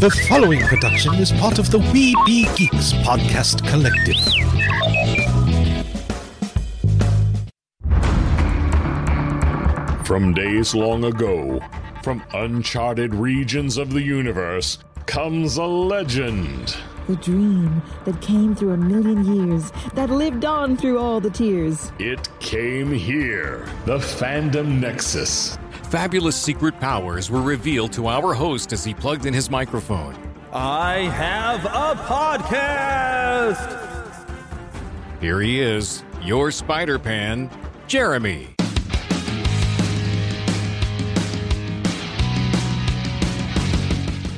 [0.00, 4.16] The following production is part of the We Be Geeks podcast collective.
[10.06, 11.60] From days long ago,
[12.02, 16.78] from uncharted regions of the universe, comes a legend.
[17.06, 21.92] The dream that came through a million years, that lived on through all the tears.
[21.98, 25.58] It came here, the Fandom Nexus.
[25.90, 30.16] Fabulous secret powers were revealed to our host as he plugged in his microphone.
[30.52, 33.66] I have a podcast!
[35.20, 37.50] Here he is, your Spider Pan,
[37.88, 38.54] Jeremy.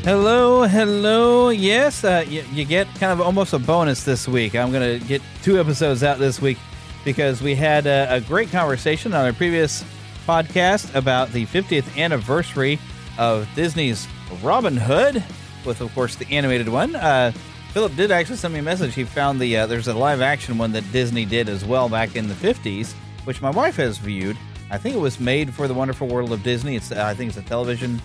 [0.04, 1.50] Hello, hello.
[1.50, 4.56] Yes, uh, you, you get kind of almost a bonus this week.
[4.56, 6.56] I'm going to get two episodes out this week
[7.04, 9.84] because we had a, a great conversation on our previous
[10.26, 12.78] podcast about the 50th anniversary
[13.18, 14.06] of Disney's
[14.42, 15.22] Robin Hood,
[15.64, 16.96] with, of course, the animated one.
[16.96, 17.32] Uh,
[17.72, 18.94] Philip did actually send me a message.
[18.94, 22.16] He found the uh, there's a live action one that Disney did as well back
[22.16, 22.92] in the 50s,
[23.24, 24.36] which my wife has viewed.
[24.70, 26.76] I think it was made for the Wonderful World of Disney.
[26.76, 28.00] It's I think it's a television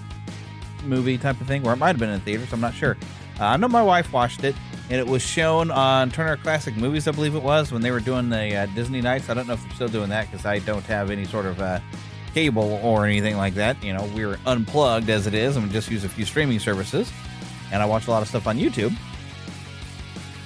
[0.84, 2.54] movie type of thing, or it might have been in theaters.
[2.54, 2.98] I'm not sure.
[3.40, 4.56] Uh, I know my wife watched it,
[4.90, 8.00] and it was shown on Turner Classic Movies, I believe it was, when they were
[8.00, 9.30] doing the uh, Disney nights.
[9.30, 11.62] I don't know if they're still doing that because I don't have any sort of
[11.62, 11.80] uh,
[12.38, 13.84] cable or anything like that.
[13.84, 17.12] You know, we're unplugged as it is, and we just use a few streaming services.
[17.72, 18.96] And I watch a lot of stuff on YouTube.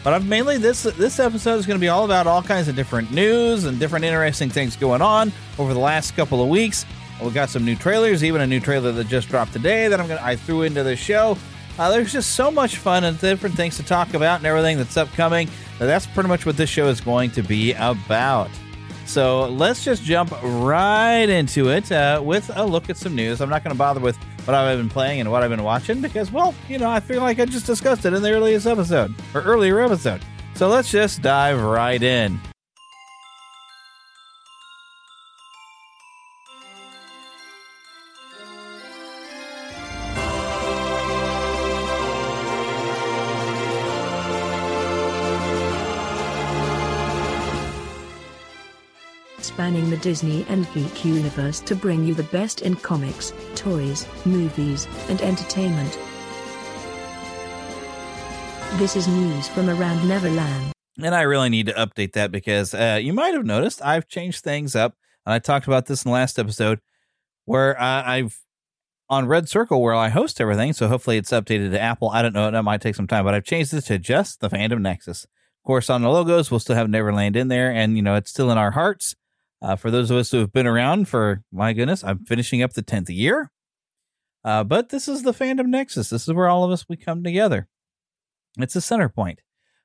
[0.01, 2.77] But I've mainly this this episode is going to be all about all kinds of
[2.77, 6.85] different news and different interesting things going on over the last couple of weeks.
[7.21, 10.07] We got some new trailers, even a new trailer that just dropped today that I'm
[10.07, 11.37] gonna I threw into the show.
[11.77, 14.95] Uh, there's just so much fun and different things to talk about and everything that's
[14.95, 15.49] upcoming.
[15.77, 18.49] That's pretty much what this show is going to be about.
[19.11, 23.41] So let's just jump right into it uh, with a look at some news.
[23.41, 25.99] I'm not going to bother with what I've been playing and what I've been watching
[25.99, 29.13] because, well, you know, I feel like I just discussed it in the earliest episode
[29.33, 30.21] or earlier episode.
[30.55, 32.39] So let's just dive right in.
[49.71, 55.21] The Disney and geek universe to bring you the best in comics, toys, movies, and
[55.21, 55.97] entertainment.
[58.73, 60.73] This is news from around Neverland.
[61.01, 64.43] And I really need to update that because uh, you might have noticed I've changed
[64.43, 64.95] things up.
[65.25, 66.81] And I talked about this in the last episode
[67.45, 68.37] where uh, I've
[69.09, 70.73] on Red Circle where I host everything.
[70.73, 72.09] So hopefully it's updated to Apple.
[72.09, 72.51] I don't know.
[72.51, 75.23] That might take some time, but I've changed it to just the Fandom Nexus.
[75.23, 77.71] Of course, on the logos, we'll still have Neverland in there.
[77.71, 79.15] And, you know, it's still in our hearts.
[79.61, 82.73] Uh, for those of us who have been around for, my goodness, I'm finishing up
[82.73, 83.51] the 10th year.
[84.43, 86.09] Uh, but this is the Fandom Nexus.
[86.09, 87.67] This is where all of us we come together.
[88.57, 89.41] It's a center point.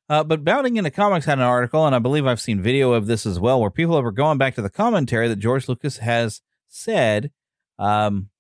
[0.09, 3.06] Uh, but Bounding into Comics had an article, and I believe I've seen video of
[3.06, 6.43] this as well, where people were going back to the commentary that George Lucas has
[6.69, 7.32] said
[7.78, 8.31] um,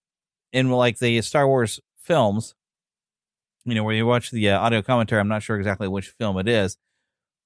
[0.52, 2.54] in like the Star Wars films.
[3.64, 5.20] You know, where you watch the uh, audio commentary.
[5.20, 6.76] I'm not sure exactly which film it is,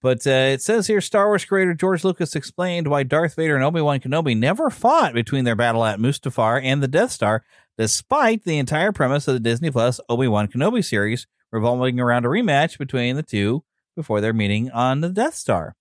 [0.02, 3.64] but uh, it says here Star Wars creator George Lucas explained why Darth Vader and
[3.64, 7.44] Obi Wan Kenobi never fought between their battle at Mustafar and the Death Star,
[7.76, 12.28] despite the entire premise of the Disney Plus Obi Wan Kenobi series revolving around a
[12.28, 13.64] rematch between the two
[13.96, 15.74] before their meeting on the Death Star.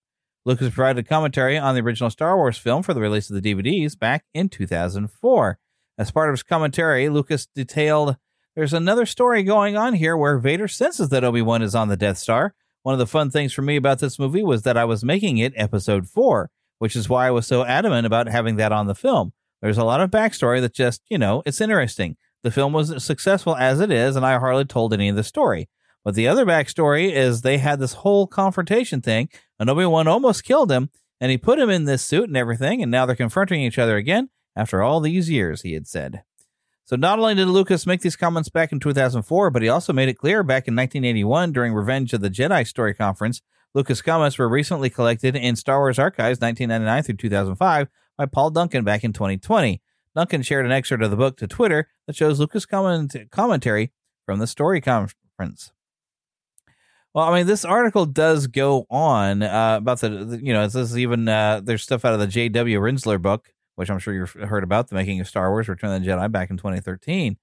[0.46, 3.98] Lucas provided commentary on the original Star Wars film for the release of the DVDs
[3.98, 5.60] back in 2004.
[5.98, 8.18] As part of his commentary, Lucas detailed
[8.56, 11.96] there's another story going on here where Vader senses that Obi Wan is on the
[11.96, 12.56] Death Star.
[12.84, 15.38] One of the fun things for me about this movie was that I was making
[15.38, 18.96] it episode four, which is why I was so adamant about having that on the
[18.96, 19.34] film.
[19.62, 22.16] There's a lot of backstory that just, you know, it's interesting.
[22.44, 25.68] The film was successful as it is, and I hardly told any of the story.
[26.06, 29.28] But the other backstory is they had this whole confrontation thing,
[29.60, 30.90] and Obi Wan almost killed him,
[31.20, 33.98] and he put him in this suit and everything, and now they're confronting each other
[33.98, 36.24] again after all these years, he had said.
[36.90, 40.10] So not only did Lucas make these comments back in 2004, but he also made
[40.10, 43.44] it clear back in 1981 during Revenge of the Jedi story conference.
[43.76, 48.84] Lucas comments were recently collected in Star Wars Archives 1999 through 2005 by Paul Duncan
[48.84, 49.84] back in 2020.
[50.16, 53.92] Duncan shared an excerpt of the book to Twitter that shows Lucas comment- commentary
[54.26, 55.72] from the story conference.
[57.14, 60.98] Well, I mean, this article does go on uh, about the, you know, this is
[60.98, 62.80] even uh, there's stuff out of the J.W.
[62.80, 66.04] Rinzler book, which I'm sure you've heard about, the making of Star Wars: Return of
[66.04, 67.38] the Jedi back in 2013.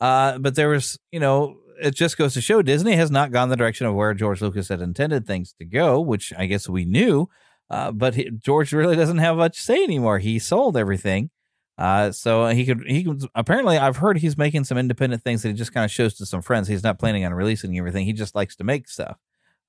[0.00, 3.48] Uh, but there was, you know, it just goes to show Disney has not gone
[3.48, 6.84] the direction of where George Lucas had intended things to go, which I guess we
[6.84, 7.28] knew.
[7.68, 10.20] Uh, but he, George really doesn't have much say anymore.
[10.20, 11.30] He sold everything.
[11.76, 15.48] Uh, so he could, he could, apparently I've heard he's making some independent things that
[15.48, 16.68] he just kind of shows to some friends.
[16.68, 18.06] He's not planning on releasing everything.
[18.06, 19.16] He just likes to make stuff.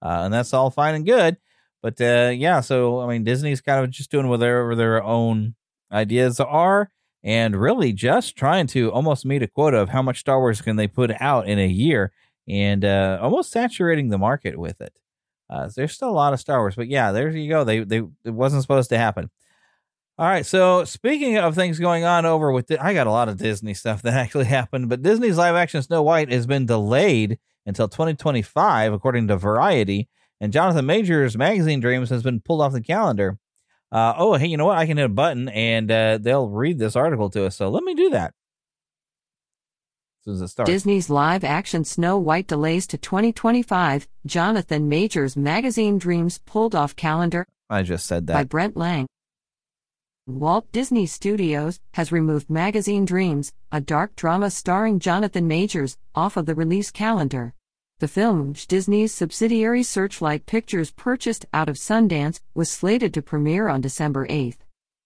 [0.03, 1.37] Uh, and that's all fine and good.
[1.81, 5.55] But, uh, yeah, so, I mean, Disney's kind of just doing whatever their own
[5.91, 6.91] ideas are
[7.23, 10.75] and really just trying to almost meet a quota of how much Star Wars can
[10.75, 12.11] they put out in a year
[12.47, 14.99] and, uh, almost saturating the market with it.
[15.49, 17.63] Uh, there's still a lot of Star Wars, but yeah, there you go.
[17.63, 19.29] They, they, it wasn't supposed to happen.
[20.17, 20.45] All right.
[20.45, 24.01] So speaking of things going on over with, I got a lot of Disney stuff
[24.03, 29.27] that actually happened, but Disney's live action Snow White has been delayed until 2025, according
[29.27, 30.07] to Variety.
[30.39, 33.37] And Jonathan Majors' magazine Dreams has been pulled off the calendar.
[33.95, 34.77] Uh, oh, hey, you know what?
[34.77, 37.55] I can hit a button and uh, they'll read this article to us.
[37.55, 38.33] So let me do that.
[40.19, 40.69] As soon as it starts.
[40.69, 44.09] Disney's live action Snow White delays to 2025.
[44.25, 48.33] Jonathan Majors' magazine Dreams pulled off calendar I just said that.
[48.33, 48.43] by.
[48.43, 49.07] Brent Lang.
[50.27, 56.45] Walt Disney Studios has removed Magazine Dreams, a dark drama starring Jonathan Majors, off of
[56.45, 57.53] the release calendar.
[57.99, 63.79] The film, Disney's subsidiary Searchlight Pictures purchased out of Sundance, was slated to premiere on
[63.79, 64.57] December 8.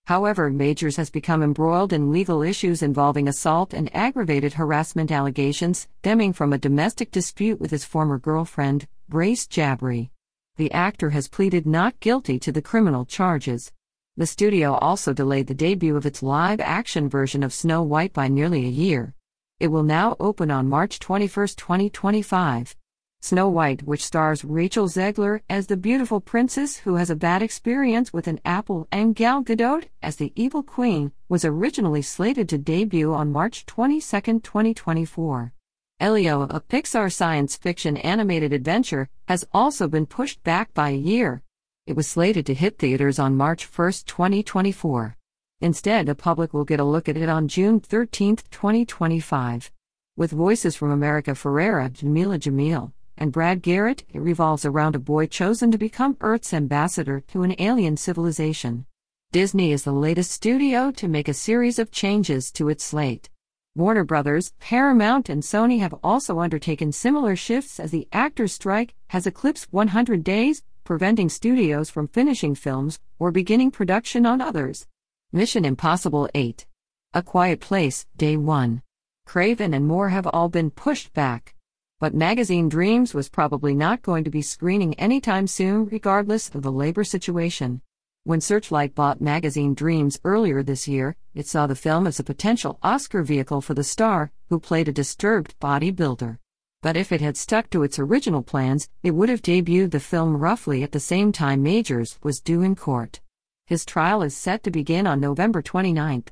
[0.07, 6.33] However, Majors has become embroiled in legal issues involving assault and aggravated harassment allegations stemming
[6.33, 10.09] from a domestic dispute with his former girlfriend, Grace Jabbari.
[10.57, 13.71] The actor has pleaded not guilty to the criminal charges.
[14.17, 18.29] The studio also delayed the debut of its live action version of Snow White by
[18.29, 19.13] nearly a year.
[19.59, 22.75] It will now open on March 21, 2025.
[23.21, 28.13] Snow White, which stars Rachel Zegler as the beautiful princess who has a bad experience
[28.13, 33.13] with an apple, and Gal Gadot as the evil queen, was originally slated to debut
[33.13, 35.53] on March 22, 2024.
[35.99, 41.43] Elio, a Pixar science fiction animated adventure, has also been pushed back by a year.
[41.85, 45.17] It was slated to hit theaters on March 1, 2024.
[45.59, 49.71] Instead, the public will get a look at it on June 13, 2025.
[50.15, 55.27] With voices from America Ferrera, Jameela Jamil, and Brad Garrett, it revolves around a boy
[55.27, 58.85] chosen to become Earth's ambassador to an alien civilization.
[59.31, 63.29] Disney is the latest studio to make a series of changes to its slate.
[63.75, 69.27] Warner Brothers, Paramount, and Sony have also undertaken similar shifts as the actors' strike has
[69.27, 74.87] eclipsed 100 days, preventing studios from finishing films or beginning production on others.
[75.31, 76.65] Mission Impossible 8.
[77.13, 78.81] A Quiet Place, Day 1.
[79.27, 81.53] Kraven and more have all been pushed back.
[81.99, 86.71] But Magazine Dreams was probably not going to be screening anytime soon, regardless of the
[86.71, 87.81] labor situation.
[88.23, 92.79] When Searchlight bought Magazine Dreams earlier this year, it saw the film as a potential
[92.81, 96.37] Oscar vehicle for the star, who played a disturbed bodybuilder.
[96.81, 100.37] But if it had stuck to its original plans, it would have debuted the film
[100.37, 103.19] roughly at the same time Majors was due in court.
[103.67, 106.23] His trial is set to begin on November 29.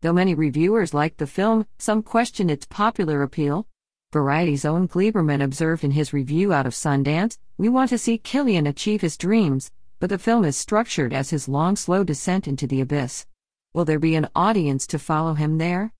[0.00, 3.68] Though many reviewers liked the film, some question its popular appeal.
[4.12, 8.66] Variety's Owen Gleiberman observed in his review out of Sundance We want to see Killian
[8.66, 12.82] achieve his dreams, but the film is structured as his long, slow descent into the
[12.82, 13.24] abyss.
[13.72, 15.92] Will there be an audience to follow him there?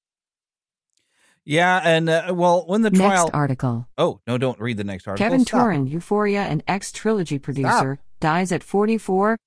[1.45, 1.81] Yeah.
[1.83, 3.25] And, uh, well, when the trial.
[3.25, 3.89] Next article.
[3.97, 5.25] oh, no, don't read the next article.
[5.25, 5.63] Kevin Stop.
[5.63, 9.39] Turen, Euphoria and X Trilogy producer, dies at 44.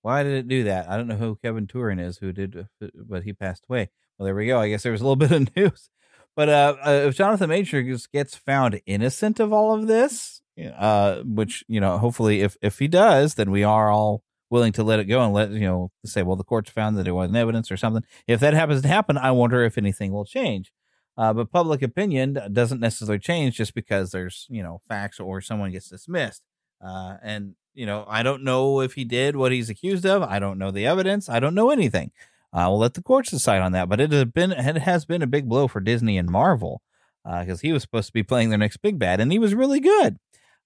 [0.00, 0.88] Why did it do that?
[0.88, 3.90] I don't know who Kevin Turen is, who did, uh, but he passed away.
[4.16, 4.58] Well, there we go.
[4.58, 5.90] I guess there was a little bit of news.
[6.36, 10.42] But uh, uh, if Jonathan Majors gets found innocent of all of this,
[10.76, 14.84] uh, which you know, hopefully, if if he does, then we are all willing to
[14.84, 17.36] let it go and let you know say, well, the courts found that it wasn't
[17.36, 18.04] evidence or something.
[18.28, 20.72] If that happens to happen, I wonder if anything will change.
[21.18, 25.72] Uh, but public opinion doesn't necessarily change just because there's you know facts or someone
[25.72, 26.42] gets dismissed.
[26.84, 30.22] Uh, and you know, I don't know if he did what he's accused of.
[30.22, 31.30] I don't know the evidence.
[31.30, 32.10] I don't know anything.
[32.56, 33.86] Uh, we'll let the courts decide on that.
[33.86, 36.80] But it has been it has been a big blow for Disney and Marvel
[37.24, 39.80] because he was supposed to be playing their next big bad, and he was really
[39.80, 40.16] good.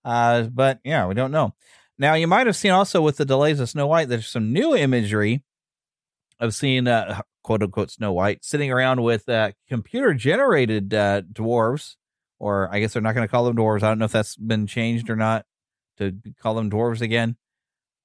[0.04, 1.54] Uh, but yeah, we don't know.
[1.98, 4.74] Now you might have seen also with the delays of Snow White, there's some new
[4.74, 5.42] imagery
[6.38, 11.96] of seeing uh, quote unquote Snow White sitting around with uh, computer generated uh, dwarves,
[12.38, 13.82] or I guess they're not going to call them dwarves.
[13.82, 15.44] I don't know if that's been changed or not
[15.98, 17.36] to call them dwarves again,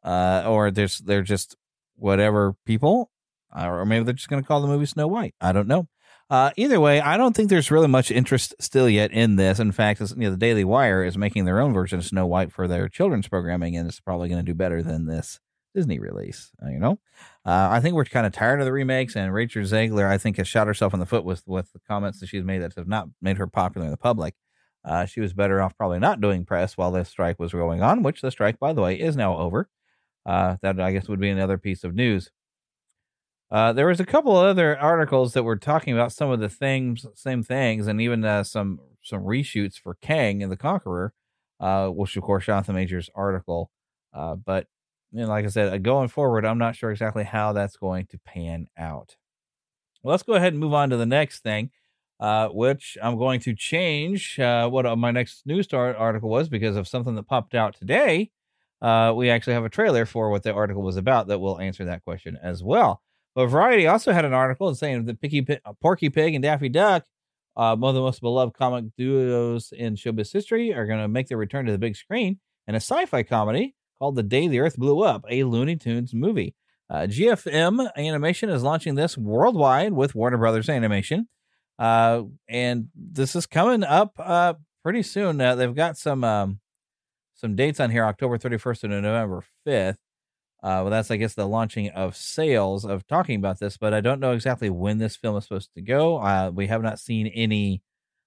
[0.04, 1.56] uh, or there's they're just
[1.96, 3.14] whatever people, uh,
[3.56, 5.36] or maybe they're just going to call the movie Snow White.
[5.40, 5.88] I don't know.
[6.30, 9.60] Uh, either way, I don't think there's really much interest still yet in this.
[9.60, 12.52] In fact, you know, the Daily Wire is making their own version of Snow White
[12.52, 15.40] for their children's programming, and it's probably going to do better than this
[15.76, 16.52] Disney release.
[16.64, 17.00] Uh, you know,
[17.46, 20.38] uh, I think we're kind of tired of the remakes, and Rachel Zegler, I think,
[20.38, 22.88] has shot herself in the foot with with the comments that she's made that have
[22.88, 24.34] not made her popular in the public.
[24.84, 28.04] Uh, she was better off probably not doing press while this strike was going on,
[28.04, 29.70] which the strike, by the way, is now over.
[30.26, 32.32] Uh, that I guess would be another piece of news.
[33.52, 37.06] Uh, there was a couple other articles that were talking about some of the things,
[37.14, 41.14] same things, and even uh, some some reshoots for Kang and the Conqueror,
[41.60, 43.70] uh, which of course Jonathan Majors article.
[44.14, 44.68] Uh, but
[45.12, 48.08] you know, like I said, uh, going forward, I'm not sure exactly how that's going
[48.08, 49.16] to pan out.
[50.02, 51.70] Well, let's go ahead and move on to the next thing,
[52.52, 57.28] which I'm going to change what my next news article was because of something that
[57.28, 58.32] popped out today.
[58.82, 62.04] we actually have a trailer for what the article was about that will answer that
[62.04, 63.02] question as well.
[63.36, 67.04] But Variety also had an article saying that Picky, uh, Porky Pig and Daffy Duck,
[67.58, 71.27] uh, one of the most beloved comic duos in showbiz history, are going to make
[71.27, 74.77] their return to the big screen in a sci-fi comedy called "The Day the Earth
[74.77, 76.56] Blew Up," a Looney Tunes movie.
[76.89, 81.27] Uh, GFM Animation is launching this worldwide with Warner Brothers Animation,
[81.77, 85.38] uh, and this is coming up uh, pretty soon.
[85.38, 86.60] They've got some um,
[87.34, 89.98] some dates on here: October 31st and November 5th.
[90.64, 94.02] Uh, well, that's I guess the launching of sales of talking about this, but I
[94.02, 96.18] don't know exactly when this film is supposed to go.
[96.18, 97.82] Uh, we have not seen any.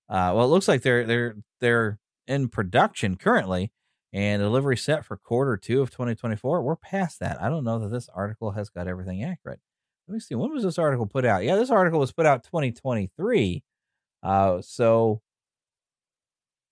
[0.09, 3.73] Uh, well, it looks like they're they're they're in production currently,
[4.13, 6.63] and delivery set for quarter two of 2024.
[6.63, 7.43] We're past that.
[7.43, 9.61] I don't know that this article has got everything accurate.
[10.07, 10.35] Let me see.
[10.35, 11.45] When was this article put out?
[11.45, 13.63] Yeah, this article was put out 2023.
[14.23, 15.21] Uh, so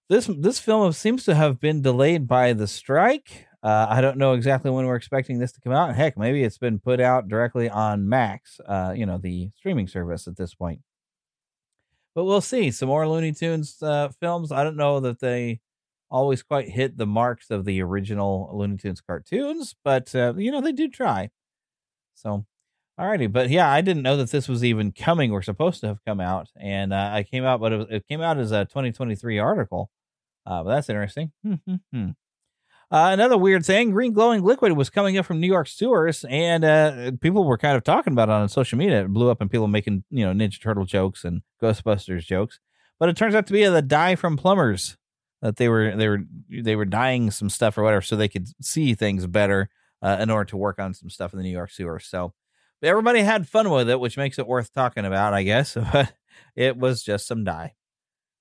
[0.09, 3.46] this this film seems to have been delayed by the strike.
[3.63, 5.95] Uh, I don't know exactly when we're expecting this to come out.
[5.95, 10.27] Heck, maybe it's been put out directly on Max, uh, you know, the streaming service
[10.29, 10.81] at this point.
[12.15, 12.71] But we'll see.
[12.71, 14.51] Some more Looney Tunes uh, films.
[14.53, 15.61] I don't know that they
[16.11, 20.61] always quite hit the marks of the original Looney Tunes cartoons, but uh, you know
[20.61, 21.31] they do try.
[22.15, 22.47] So,
[22.99, 23.31] alrighty.
[23.31, 26.21] But yeah, I didn't know that this was even coming or supposed to have come
[26.21, 29.39] out, and uh, I came out, but it, was, it, came out as a 2023
[29.39, 29.91] article.
[30.47, 31.33] Uh, but that's interesting.
[32.91, 36.65] Uh, another weird thing: green glowing liquid was coming up from New York sewers, and
[36.65, 39.03] uh, people were kind of talking about it on social media.
[39.03, 42.61] It blew up, and people making you know Ninja Turtle jokes and Ghostbusters jokes.
[42.99, 44.97] But it turns out to be the dye from plumbers
[45.43, 48.49] that they were they were they were dyeing some stuff or whatever, so they could
[48.65, 49.69] see things better
[50.03, 52.07] uh, in order to work on some stuff in the New York sewers.
[52.07, 52.35] So
[52.83, 55.77] everybody had fun with it, which makes it worth talking about, I guess.
[55.93, 56.13] But
[56.55, 57.75] it was just some dye.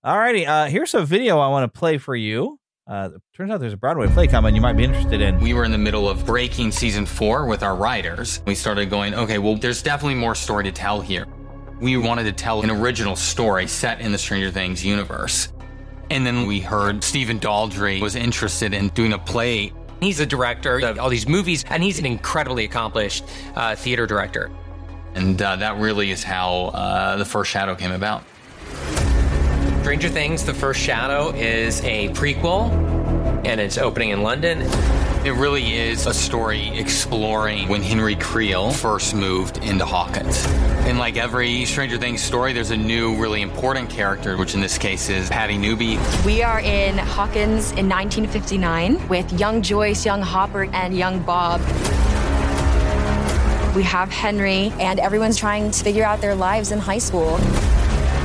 [0.05, 2.59] Alrighty, uh, here's a video I want to play for you.
[2.87, 5.39] Uh, turns out there's a Broadway play coming you might be interested in.
[5.39, 8.43] We were in the middle of breaking season four with our writers.
[8.45, 11.25] We started going, okay, well, there's definitely more story to tell here.
[11.81, 15.51] We wanted to tell an original story set in the Stranger Things universe.
[16.11, 19.73] And then we heard Stephen Daldry was interested in doing a play.
[19.99, 23.23] He's a director of all these movies, and he's an incredibly accomplished
[23.55, 24.51] uh, theater director.
[25.15, 28.23] And uh, that really is how uh, the first shadow came about.
[29.85, 32.71] Stranger Things The First Shadow is a prequel,
[33.45, 34.63] and it's opening in London.
[35.23, 40.43] It really is a story exploring when Henry Creel first moved into Hawkins.
[40.87, 44.79] And like every Stranger Things story, there's a new, really important character, which in this
[44.79, 45.99] case is Patty Newby.
[46.25, 51.61] We are in Hawkins in 1959 with young Joyce, young Hopper, and young Bob.
[53.75, 57.39] We have Henry, and everyone's trying to figure out their lives in high school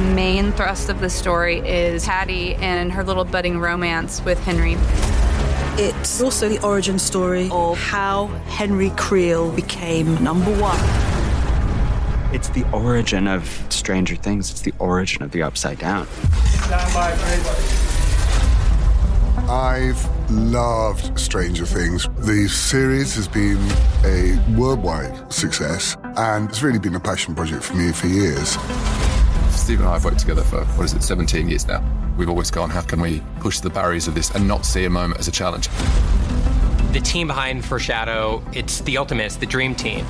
[0.01, 4.77] main thrust of the story is Patty and her little budding romance with Henry.
[5.83, 10.79] It's also the origin story of how Henry Creel became number one.
[12.35, 14.51] It's the origin of Stranger Things.
[14.51, 16.07] It's the origin of the Upside Down.
[16.07, 17.11] Stand by,
[19.49, 22.09] I've loved Stranger Things.
[22.19, 23.59] The series has been
[24.05, 28.57] a worldwide success, and it's really been a passion project for me for years.
[29.71, 31.81] Steve and I have worked together for, what is it, 17 years now.
[32.17, 34.91] We've always gone, how can we push the barriers of this and not see a
[34.91, 35.69] moment as a challenge?
[36.91, 40.05] The team behind Foreshadow, it's the ultimate, it's the dream team.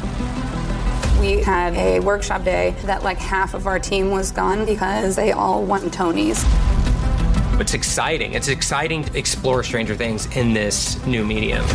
[1.21, 5.33] We had a workshop day that like half of our team was gone because they
[5.33, 6.43] all won Tonys.
[7.61, 8.33] It's exciting.
[8.33, 11.67] It's exciting to explore Stranger Things in this new medium.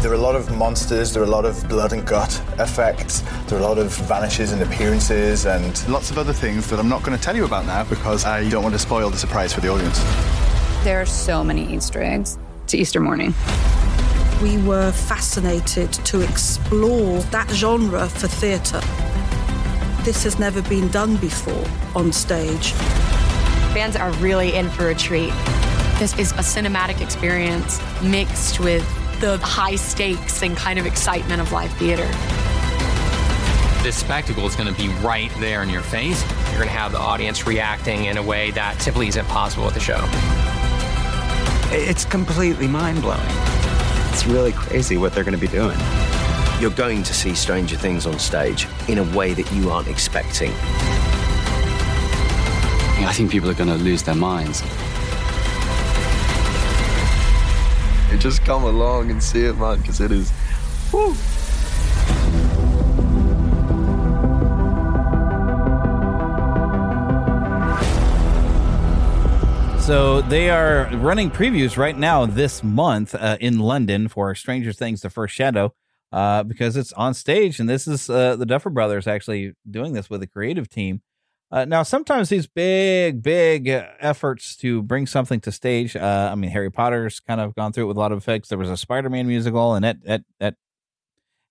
[0.00, 3.20] There are a lot of monsters, there are a lot of blood and gut effects,
[3.46, 6.88] there are a lot of vanishes and appearances, and lots of other things that I'm
[6.88, 9.52] not going to tell you about now because I don't want to spoil the surprise
[9.52, 9.98] for the audience.
[10.84, 12.38] There are so many Easter eggs.
[12.62, 13.34] It's Easter morning.
[14.40, 18.80] We were fascinated to explore that genre for theatre.
[20.04, 22.70] This has never been done before on stage.
[23.74, 25.32] Fans are really in for a treat.
[25.98, 28.86] This is a cinematic experience mixed with
[29.20, 32.06] the high stakes and kind of excitement of live theater.
[33.82, 36.22] This spectacle is going to be right there in your face.
[36.50, 39.74] You're going to have the audience reacting in a way that typically isn't possible with
[39.74, 40.00] the show.
[41.70, 43.20] It's completely mind blowing.
[44.12, 45.78] It's really crazy what they're going to be doing.
[46.60, 50.50] You're going to see Stranger Things on stage in a way that you aren't expecting.
[53.06, 54.62] I think people are going to lose their minds.
[58.18, 60.32] Just come along and see it, man, because it is.
[60.92, 61.14] Woo.
[69.88, 75.00] So they are running previews right now this month uh, in London for Stranger Things:
[75.00, 75.74] The First Shadow,
[76.12, 80.10] uh, because it's on stage, and this is uh, the Duffer Brothers actually doing this
[80.10, 81.00] with a creative team.
[81.50, 85.96] Uh, now, sometimes these big, big efforts to bring something to stage.
[85.96, 88.48] Uh, I mean, Harry Potter's kind of gone through it with a lot of effects.
[88.48, 90.56] There was a Spider-Man musical, and that that that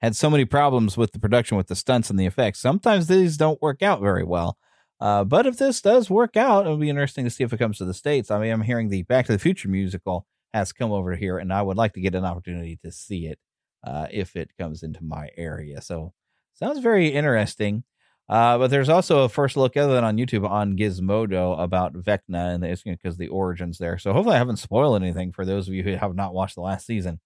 [0.01, 2.59] had so many problems with the production, with the stunts and the effects.
[2.59, 4.57] Sometimes these don't work out very well.
[4.99, 7.77] Uh, but if this does work out, it'll be interesting to see if it comes
[7.79, 8.29] to the states.
[8.29, 11.51] I mean, I'm hearing the Back to the Future musical has come over here, and
[11.51, 13.39] I would like to get an opportunity to see it
[13.83, 15.81] uh, if it comes into my area.
[15.81, 16.13] So
[16.53, 17.83] sounds very interesting.
[18.29, 22.53] Uh, but there's also a first look other than on YouTube on Gizmodo about Vecna
[22.53, 23.97] and it's because the origins there.
[23.97, 26.61] So hopefully I haven't spoiled anything for those of you who have not watched the
[26.61, 27.19] last season.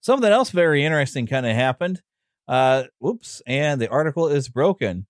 [0.00, 2.02] Something else very interesting kind of happened.
[2.46, 5.06] Uh, whoops, and the article is broken.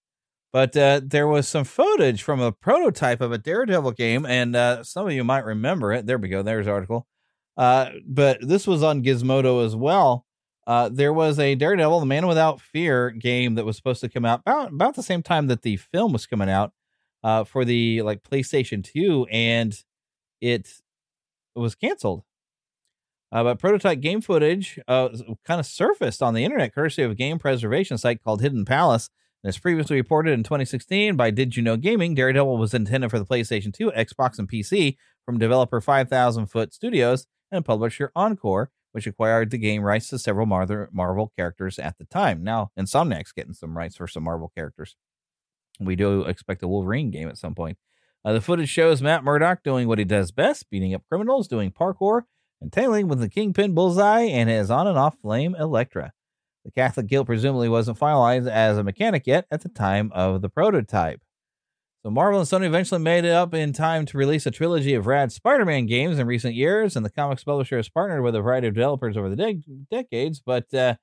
[0.53, 4.85] But uh, there was some footage from a prototype of a Daredevil game, and uh,
[4.85, 6.07] some of you might remember it.
[6.07, 6.45] There we go.
[6.45, 7.09] There's the article.
[7.57, 10.24] Uh, but this was on Gizmodo as well.
[10.67, 14.25] Uh, there was a Daredevil, the Man Without Fear game that was supposed to come
[14.25, 16.73] out about, about the same time that the film was coming out
[17.23, 19.75] uh, for the like PlayStation 2, and
[20.41, 20.81] it
[21.55, 22.23] was canceled.
[23.33, 25.09] Uh, but prototype game footage uh,
[25.45, 29.11] kind of surfaced on the internet, courtesy of a game preservation site called Hidden Palace.
[29.45, 33.27] As previously reported in 2016 by Did You Know Gaming, Daredevil was intended for the
[33.27, 34.97] PlayStation 2, Xbox, and PC
[35.27, 40.47] from developer 5000 Foot Studios and publisher Encore, which acquired the game rights to several
[40.47, 42.45] Marvel characters at the time.
[42.45, 44.95] Now, Insomniac's getting some rights for some Marvel characters.
[45.81, 47.77] We do expect a Wolverine game at some point.
[48.25, 51.73] Uh, the footage shows Matt Murdock doing what he does best, beating up criminals, doing
[51.73, 52.23] parkour,
[52.61, 56.13] and tailing with the Kingpin Bullseye and his on and off flame Elektra.
[56.65, 60.49] The Catholic Guild presumably wasn't finalized as a mechanic yet at the time of the
[60.49, 61.21] prototype.
[62.05, 65.07] So Marvel and Sony eventually made it up in time to release a trilogy of
[65.07, 68.67] rad Spider-Man games in recent years, and the comics publisher has partnered with a variety
[68.67, 70.39] of developers over the de- decades.
[70.39, 70.97] But uh,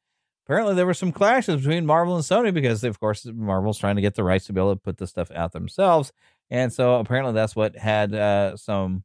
[0.46, 4.02] apparently, there were some clashes between Marvel and Sony because, of course, Marvel's trying to
[4.04, 6.14] get the rights to be able to put the stuff out themselves,
[6.52, 9.04] and so apparently that's what had uh, some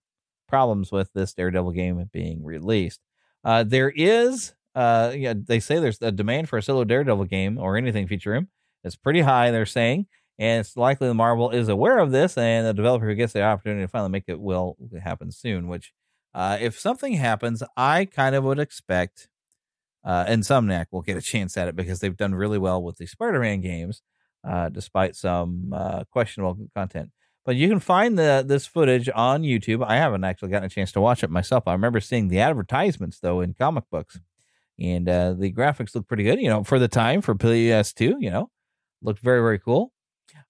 [0.49, 3.01] problems with this Daredevil game being released.
[3.43, 7.57] Uh, there is uh, yeah, they say there's a demand for a solo Daredevil game
[7.57, 8.49] or anything featuring him.
[8.85, 10.07] It's pretty high, they're saying,
[10.38, 13.42] and it's likely the Marvel is aware of this, and the developer who gets the
[13.42, 15.68] opportunity to finally make it will happen soon.
[15.68, 15.92] Which,
[16.35, 19.29] uh, if something happens, I kind of would expect
[20.05, 23.07] uh, Insomniac will get a chance at it because they've done really well with the
[23.07, 24.03] Spider-Man games,
[24.46, 27.11] uh, despite some uh, questionable content.
[27.44, 29.85] But you can find the this footage on YouTube.
[29.87, 31.64] I haven't actually gotten a chance to watch it myself.
[31.66, 34.18] I remember seeing the advertisements though in comic books
[34.79, 36.40] and uh, the graphics look pretty good.
[36.40, 38.51] You know, for the time for PS2, you know,
[39.03, 39.92] looked very very cool.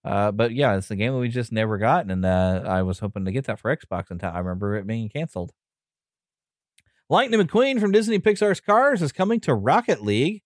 [0.05, 3.01] Uh, but yeah, it's a game that we just never got, and uh, I was
[3.01, 5.53] hoping to get that for Xbox until I remember it being canceled.
[7.09, 10.43] Lightning McQueen from Disney Pixar's Cars is coming to Rocket League.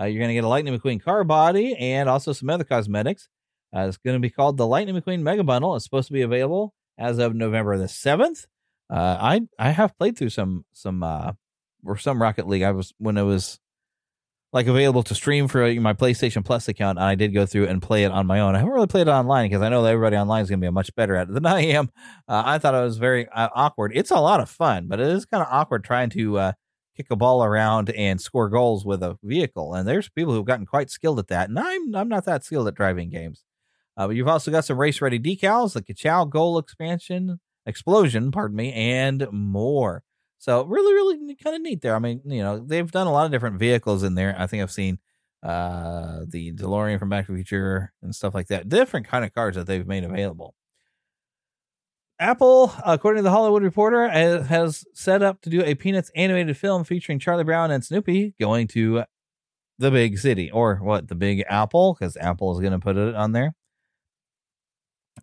[0.00, 3.28] Uh, you're going to get a Lightning McQueen car body and also some other cosmetics.
[3.74, 5.74] Uh, it's going to be called the Lightning McQueen Mega Bundle.
[5.74, 8.46] It's supposed to be available as of November the seventh.
[8.90, 11.02] Uh, I I have played through some some
[11.84, 12.62] or some Rocket League.
[12.62, 13.58] I was when it was
[14.54, 17.82] like available to stream for my PlayStation Plus account, and I did go through and
[17.82, 18.54] play it on my own.
[18.54, 20.66] I haven't really played it online because I know that everybody online is going to
[20.66, 21.90] be much better at it than I am.
[22.28, 23.90] Uh, I thought it was very uh, awkward.
[23.96, 26.52] It's a lot of fun, but it is kind of awkward trying to uh,
[26.96, 29.74] kick a ball around and score goals with a vehicle.
[29.74, 32.68] And there's people who've gotten quite skilled at that, and I'm I'm not that skilled
[32.68, 33.42] at driving games.
[33.96, 38.56] Uh, but you've also got some race ready decals, the Kachow Goal expansion, explosion, pardon
[38.56, 40.04] me, and more.
[40.38, 41.96] So really, really kind of neat there.
[41.96, 44.34] I mean, you know, they've done a lot of different vehicles in there.
[44.38, 44.98] I think I've seen
[45.42, 48.68] uh the DeLorean from Back to the Future and stuff like that.
[48.68, 50.54] Different kind of cars that they've made available.
[52.20, 56.84] Apple, according to the Hollywood Reporter, has set up to do a Peanuts animated film
[56.84, 59.04] featuring Charlie Brown and Snoopy going to
[59.78, 63.14] the big city or what the Big Apple because Apple is going to put it
[63.14, 63.54] on there.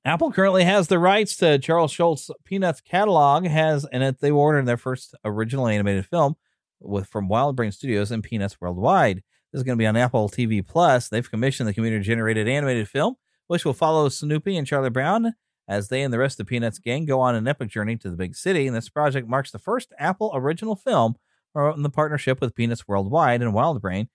[0.04, 4.66] Apple currently has the rights to Charles Schulz Peanuts catalog, has and it they ordered
[4.66, 6.36] their first original animated film
[6.80, 9.18] with from WildBrain Studios and Peanuts Worldwide.
[9.52, 11.10] This is going to be on Apple TV Plus.
[11.10, 13.16] They've commissioned the computer generated animated film,
[13.48, 15.34] which will follow Snoopy and Charlie Brown
[15.68, 18.10] as they and the rest of the Peanuts gang go on an epic journey to
[18.10, 18.66] the big city.
[18.66, 21.16] And this project marks the first Apple original film
[21.56, 24.08] in the partnership with Peanuts Worldwide and WildBrain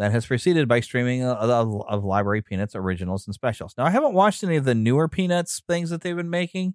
[0.00, 3.74] that has preceded by streaming of, of, Library Peanuts originals and specials.
[3.76, 6.72] Now, I haven't watched any of the newer Peanuts things that they've been making,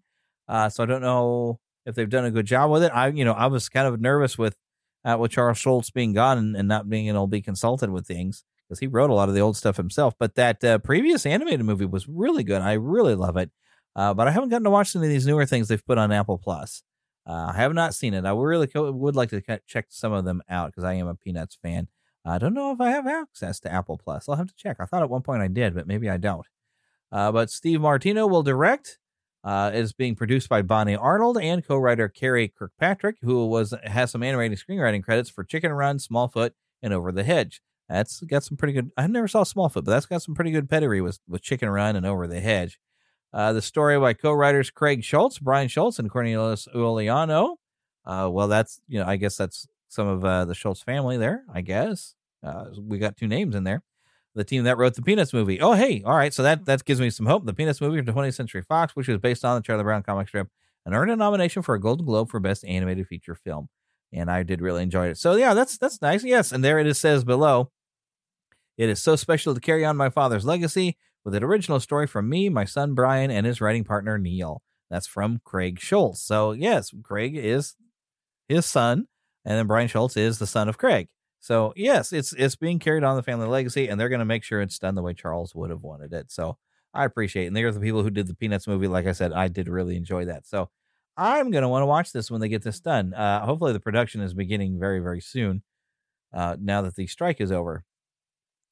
[0.47, 2.91] uh, so I don't know if they've done a good job with it.
[2.93, 4.55] I, you know, I was kind of nervous with
[5.03, 8.05] uh, with Charles Schulz being gone and, and, not being able to be consulted with
[8.05, 10.13] things because he wrote a lot of the old stuff himself.
[10.19, 12.61] But that uh, previous animated movie was really good.
[12.61, 13.49] I really love it.
[13.95, 16.11] Uh, but I haven't gotten to watch any of these newer things they've put on
[16.11, 16.83] Apple Plus.
[17.27, 18.25] Uh, I have not seen it.
[18.25, 21.57] I really would like to check some of them out because I am a Peanuts
[21.59, 21.87] fan.
[22.25, 24.27] I don't know if I have access to Apple Plus.
[24.27, 24.77] I'll have to check.
[24.79, 26.45] I thought at one point I did, but maybe I don't.
[27.11, 28.97] Uh, but Steve Martino will direct.
[29.43, 34.09] Uh, it is being produced by Bonnie Arnold and co-writer Karey Kirkpatrick, who was has
[34.09, 37.61] some animated screenwriting credits for Chicken Run, Smallfoot, and Over the Hedge.
[37.87, 38.89] That's got some pretty good.
[38.97, 41.95] I never saw Smallfoot, but that's got some pretty good pedigree with with Chicken Run
[41.95, 42.79] and Over the Hedge.
[43.31, 47.57] Uh, the story by co-writers Craig Schulz, Bryan Schulz, and Cornelius Uliano.
[48.03, 51.43] Uh, well, that's you know, I guess that's some of uh, the Schulz family there,
[51.51, 52.13] I guess.
[52.43, 53.81] Uh, we got two names in there.
[54.35, 55.61] The team that wrote the Peanuts movie.
[55.61, 56.33] Oh, hey, all right.
[56.33, 57.45] So that that gives me some hope.
[57.45, 60.27] The Peanuts movie from 20th Century Fox, which was based on the Charlie Brown comic
[60.27, 60.49] strip,
[60.85, 63.69] and earned a nomination for a Golden Globe for Best Animated Feature Film.
[64.11, 65.17] And I did really enjoy it.
[65.17, 66.23] So yeah, that's that's nice.
[66.23, 67.71] Yes, and there it is says below.
[68.77, 72.27] It is so special to carry on my father's legacy with an original story from
[72.27, 74.61] me, my son Brian, and his writing partner Neil.
[74.89, 76.21] That's from Craig Schulz.
[76.21, 77.75] So yes, Craig is
[78.47, 79.07] his son,
[79.45, 81.07] and then Bryan Schulz is the son of Craig.
[81.39, 84.43] So yes, it's it's being carried on the family legacy, and they're going to make
[84.43, 86.31] sure it's done the way Charles would have wanted it.
[86.31, 86.57] So
[86.93, 87.47] I appreciate, it.
[87.47, 88.87] and they're the people who did the Peanuts movie.
[88.87, 90.47] Like I said, I did really enjoy that.
[90.47, 90.69] So
[91.15, 93.13] I'm going to want to watch this when they get this done.
[93.13, 95.61] Uh, hopefully, the production is beginning very very soon.
[96.33, 97.83] Uh, now that the strike is over.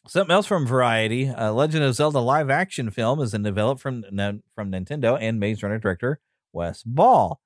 [0.08, 4.42] Something else from Variety: uh, Legend of Zelda live action film is in development from
[4.56, 6.20] from Nintendo and Maze Runner director
[6.52, 7.40] Wes Ball.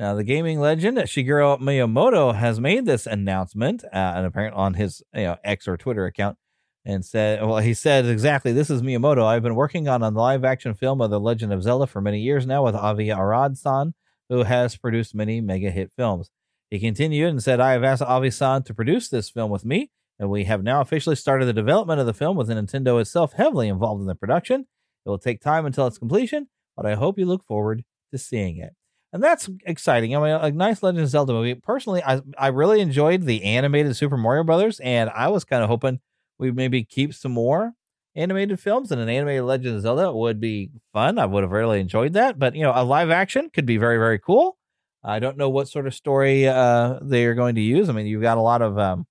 [0.00, 5.02] Now, the gaming legend Shigeru Miyamoto has made this announcement, uh, and apparently on his
[5.12, 6.38] you know X or Twitter account,
[6.86, 9.22] and said, "Well, he said exactly, this is Miyamoto.
[9.26, 12.18] I've been working on a live action film of the Legend of Zelda for many
[12.18, 13.92] years now with Avi Arad-san,
[14.30, 16.30] who has produced many mega hit films."
[16.70, 20.30] He continued and said, "I have asked Avi-san to produce this film with me, and
[20.30, 24.00] we have now officially started the development of the film with Nintendo itself heavily involved
[24.00, 24.62] in the production.
[25.04, 28.56] It will take time until its completion, but I hope you look forward to seeing
[28.56, 28.72] it."
[29.12, 30.16] And that's exciting.
[30.16, 31.54] I mean, a nice Legend of Zelda movie.
[31.54, 35.68] Personally, I I really enjoyed the animated Super Mario Brothers, and I was kind of
[35.68, 36.00] hoping
[36.38, 37.74] we maybe keep some more
[38.16, 41.18] animated films and an animated Legend of Zelda would be fun.
[41.18, 42.38] I would have really enjoyed that.
[42.38, 44.56] But you know, a live action could be very very cool.
[45.02, 47.88] I don't know what sort of story uh, they are going to use.
[47.88, 49.06] I mean, you've got a lot of um,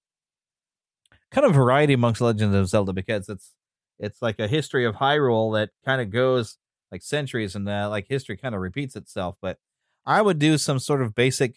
[1.31, 3.53] kind of variety amongst Legends of Zelda because it's
[3.99, 6.57] it's like a history of Hyrule that kind of goes
[6.91, 9.35] like centuries and uh, like history kind of repeats itself.
[9.41, 9.57] But
[10.10, 11.56] I would do some sort of basic,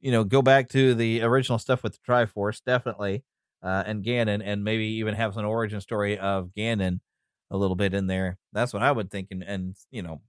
[0.00, 3.24] you know, go back to the original stuff with the Triforce, definitely,
[3.62, 7.00] uh, and Ganon, and maybe even have some origin story of Ganon
[7.50, 8.38] a little bit in there.
[8.52, 10.22] That's what I would think, and and you know,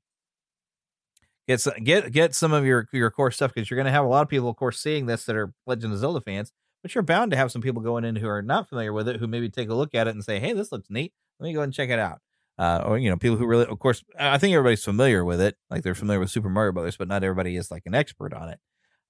[1.48, 4.06] get some, get get some of your your core stuff because you're going to have
[4.06, 6.52] a lot of people, of course, seeing this that are Legend of Zelda fans,
[6.82, 9.18] but you're bound to have some people going in who are not familiar with it,
[9.18, 11.14] who maybe take a look at it and say, "Hey, this looks neat.
[11.40, 12.20] Let me go and check it out."
[12.58, 15.58] Uh, or you know people who really of course i think everybody's familiar with it.
[15.70, 18.50] Like they're familiar with super mario brothers but not everybody is like an expert on
[18.50, 18.60] it.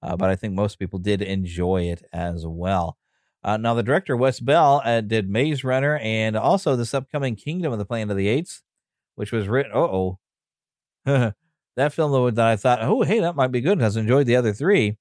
[0.01, 2.97] Uh, but i think most people did enjoy it as well.
[3.43, 7.73] Uh, now the director wes ball uh, did maze runner and also this upcoming kingdom
[7.73, 8.61] of the planet of the apes
[9.15, 10.17] which was written oh
[11.05, 14.53] that film that i thought oh hey that might be good i enjoyed the other
[14.53, 14.97] three.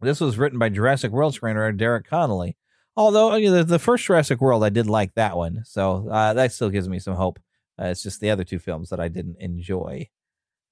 [0.00, 2.56] This was written by jurassic world screenwriter derek connolly.
[2.96, 6.32] Although you know, the, the first jurassic world i did like that one so uh,
[6.32, 7.38] that still gives me some hope
[7.80, 10.08] uh, it's just the other two films that I didn't enjoy.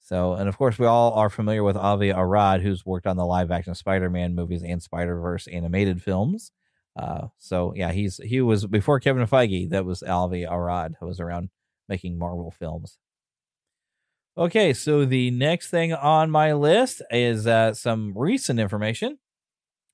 [0.00, 3.26] So, and of course, we all are familiar with Avi Arad, who's worked on the
[3.26, 6.52] live action Spider Man movies and Spider Verse animated films.
[6.96, 9.70] Uh, so yeah, he's he was before Kevin Feige.
[9.70, 11.50] That was Avi Arad who was around
[11.88, 12.98] making Marvel films.
[14.36, 19.18] Okay, so the next thing on my list is uh, some recent information.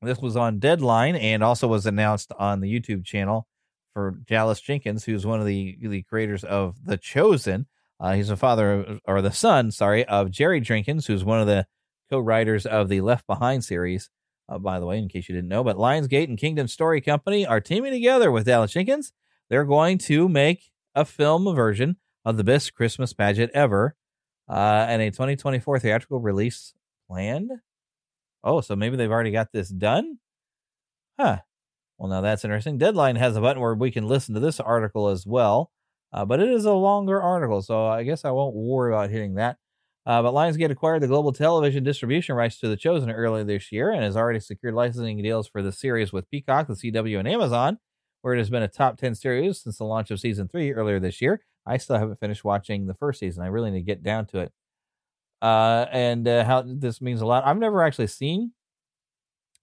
[0.02, 3.48] This was on Deadline and also was announced on the YouTube channel
[3.94, 7.66] for Dallas Jenkins, who's one of the, the creators of The Chosen.
[8.00, 11.46] Uh, he's the father of, or the son, sorry, of Jerry Jenkins, who's one of
[11.46, 11.66] the
[12.10, 14.10] co-writers of the Left Behind series.
[14.48, 17.46] Uh, by the way, in case you didn't know, but Lionsgate and Kingdom Story Company
[17.46, 19.12] are teaming together with Dallas Jenkins.
[19.48, 23.96] They're going to make a film version of the best Christmas pageant ever,
[24.48, 26.74] uh, and a 2024 theatrical release
[27.08, 27.52] planned.
[28.42, 30.18] Oh, so maybe they've already got this done?
[31.18, 31.38] Huh.
[31.98, 32.78] Well, now that's interesting.
[32.78, 35.70] Deadline has a button where we can listen to this article as well,
[36.12, 39.34] uh, but it is a longer article, so I guess I won't worry about hitting
[39.34, 39.58] that.
[40.06, 43.90] Uh, but Lionsgate acquired the global television distribution rights to The Chosen earlier this year
[43.90, 47.78] and has already secured licensing deals for the series with Peacock, the CW, and Amazon,
[48.20, 51.00] where it has been a top 10 series since the launch of season three earlier
[51.00, 51.40] this year.
[51.66, 53.42] I still haven't finished watching the first season.
[53.42, 54.52] I really need to get down to it.
[55.40, 57.46] Uh, and uh, how this means a lot.
[57.46, 58.52] I've never actually seen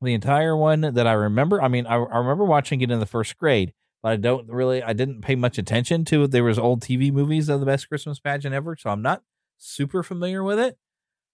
[0.01, 1.61] the entire one that I remember.
[1.61, 4.81] I mean, I, I remember watching it in the first grade, but I don't really,
[4.81, 6.31] I didn't pay much attention to it.
[6.31, 9.23] There was old TV movies of the best Christmas pageant ever, so I'm not
[9.57, 10.77] super familiar with it.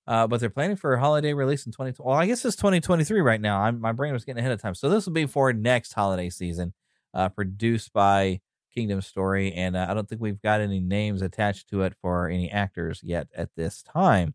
[0.06, 1.96] Uh, but they're planning for a holiday release in 20.
[2.00, 3.60] Well, I guess it's 2023 right now.
[3.60, 4.74] I'm, my brain was getting ahead of time.
[4.74, 6.74] So this will be for next holiday season,
[7.14, 8.40] uh, produced by
[8.74, 9.52] Kingdom Story.
[9.52, 13.02] And uh, I don't think we've got any names attached to it for any actors
[13.04, 14.34] yet at this time.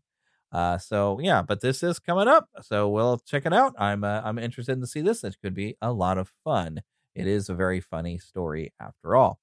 [0.53, 3.73] Uh, so yeah, but this is coming up, so we'll check it out.
[3.79, 5.23] I'm uh, I'm interested to see this.
[5.23, 6.81] It could be a lot of fun.
[7.15, 9.39] It is a very funny story after all.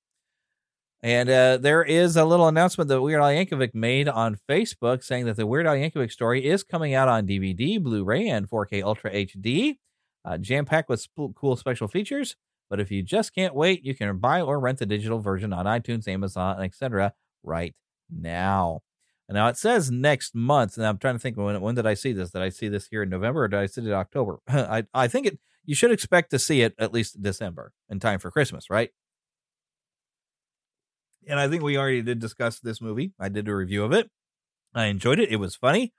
[1.03, 5.25] And uh, there is a little announcement that Weird Al Yankovic made on Facebook saying
[5.27, 9.11] that the Weird Al Yankovic story is coming out on DVD, Blu-ray, and 4K Ultra
[9.11, 9.79] HD,
[10.27, 12.37] uh, jam-packed with sp- cool special features.
[12.69, 15.65] But if you just can't wait, you can buy or rent the digital version on
[15.65, 17.15] iTunes, Amazon, etc.
[17.43, 17.75] right
[18.11, 18.83] now.
[19.31, 21.95] And now it says next month, and I'm trying to think when when did I
[21.95, 22.33] see this?
[22.33, 24.41] Did I see this here in November or did I see it in October?
[24.49, 25.39] I I think it.
[25.65, 28.91] You should expect to see it at least December in time for Christmas, right?
[31.31, 33.13] and I think we already did discuss this movie.
[33.19, 34.11] I did a review of it.
[34.75, 35.31] I enjoyed it.
[35.31, 35.93] It was funny.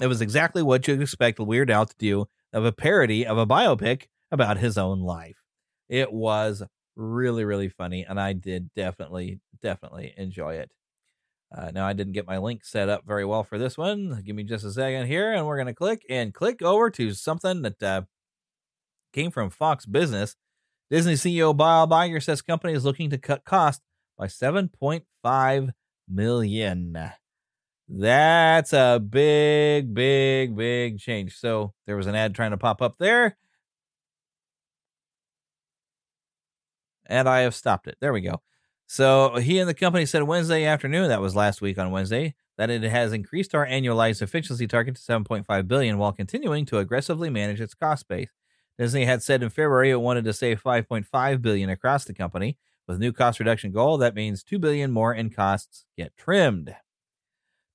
[0.00, 3.46] It was exactly what you'd expect Weird Al to do of a parody of a
[3.46, 5.42] biopic about his own life.
[5.88, 6.62] It was
[6.96, 10.70] really, really funny, and I did definitely, definitely enjoy it.
[11.56, 14.22] Uh, now, I didn't get my link set up very well for this one.
[14.24, 17.14] Give me just a second here, and we're going to click and click over to
[17.14, 18.02] something that uh,
[19.14, 20.36] came from Fox Business.
[20.90, 23.82] Disney CEO Bob Iger says company is looking to cut costs
[24.18, 25.70] by 7.5
[26.08, 27.10] million.
[27.88, 31.36] That's a big, big, big change.
[31.38, 33.36] So there was an ad trying to pop up there.
[37.06, 37.96] And I have stopped it.
[38.00, 38.42] There we go.
[38.90, 42.70] So he and the company said Wednesday afternoon, that was last week on Wednesday, that
[42.70, 47.60] it has increased our annualized efficiency target to 7.5 billion while continuing to aggressively manage
[47.60, 48.30] its cost base.
[48.78, 52.56] Disney had said in February it wanted to save 5.5 billion across the company.
[52.86, 56.74] With new cost reduction goal, that means two billion more in costs get trimmed.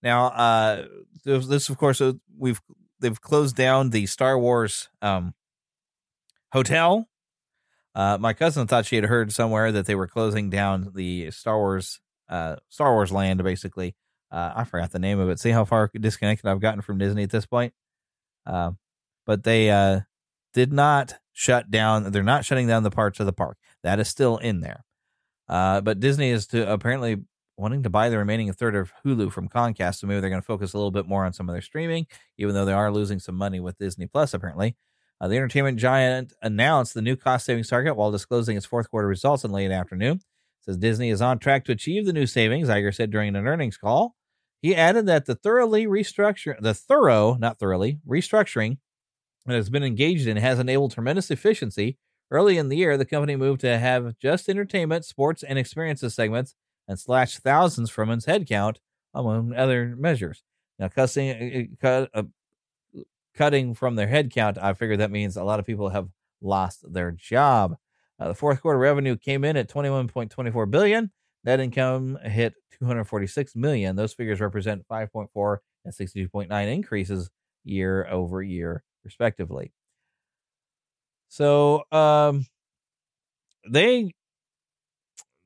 [0.02, 0.86] Now, uh,
[1.24, 2.60] this, of course, uh, we've
[3.00, 5.36] they've closed down the Star Wars um,
[6.52, 7.08] hotel.
[7.96, 11.58] Uh, my cousin thought she had heard somewhere that they were closing down the Star
[11.58, 13.96] Wars uh, Star Wars land, basically.
[14.32, 15.40] Uh, I forgot the name of it.
[15.40, 17.74] See how far disconnected I've gotten from Disney at this point.
[18.46, 18.72] Uh,
[19.26, 20.02] but they uh,
[20.54, 22.12] did not shut down.
[22.12, 23.58] They're not shutting down the parts of the park.
[23.84, 24.84] That is still in there.
[25.48, 27.18] Uh, but Disney is to apparently
[27.58, 30.46] wanting to buy the remaining third of Hulu from Comcast, so maybe they're going to
[30.46, 33.20] focus a little bit more on some of their streaming, even though they are losing
[33.20, 34.34] some money with Disney Plus.
[34.34, 34.76] Apparently,
[35.24, 39.08] uh, the entertainment giant announced the new cost savings target while disclosing its fourth quarter
[39.08, 40.18] results in late afternoon.
[40.18, 42.68] It says Disney is on track to achieve the new savings.
[42.68, 44.16] Iger said during an earnings call.
[44.62, 48.78] He added that the thoroughly restructure, the thorough, not thoroughly, restructuring
[49.46, 51.98] that has been engaged in has enabled tremendous efficiency
[52.34, 56.56] Early in the year, the company moved to have just entertainment, sports, and experiences segments
[56.88, 58.78] and slashed thousands from its headcount,
[59.14, 60.42] among other measures.
[60.80, 62.24] Now, cutting, uh, uh, uh,
[63.36, 66.10] cutting from their headcount, I figure that means a lot of people have
[66.42, 67.76] lost their job.
[68.20, 71.12] Uh, the fourth quarter revenue came in at 21.24 billion.
[71.44, 73.96] Net income hit 246 million.
[73.96, 77.30] Those figures represent 5.4 and 62.9 increases
[77.64, 79.74] year over year, respectively.
[81.30, 82.46] So um,
[83.70, 84.14] they,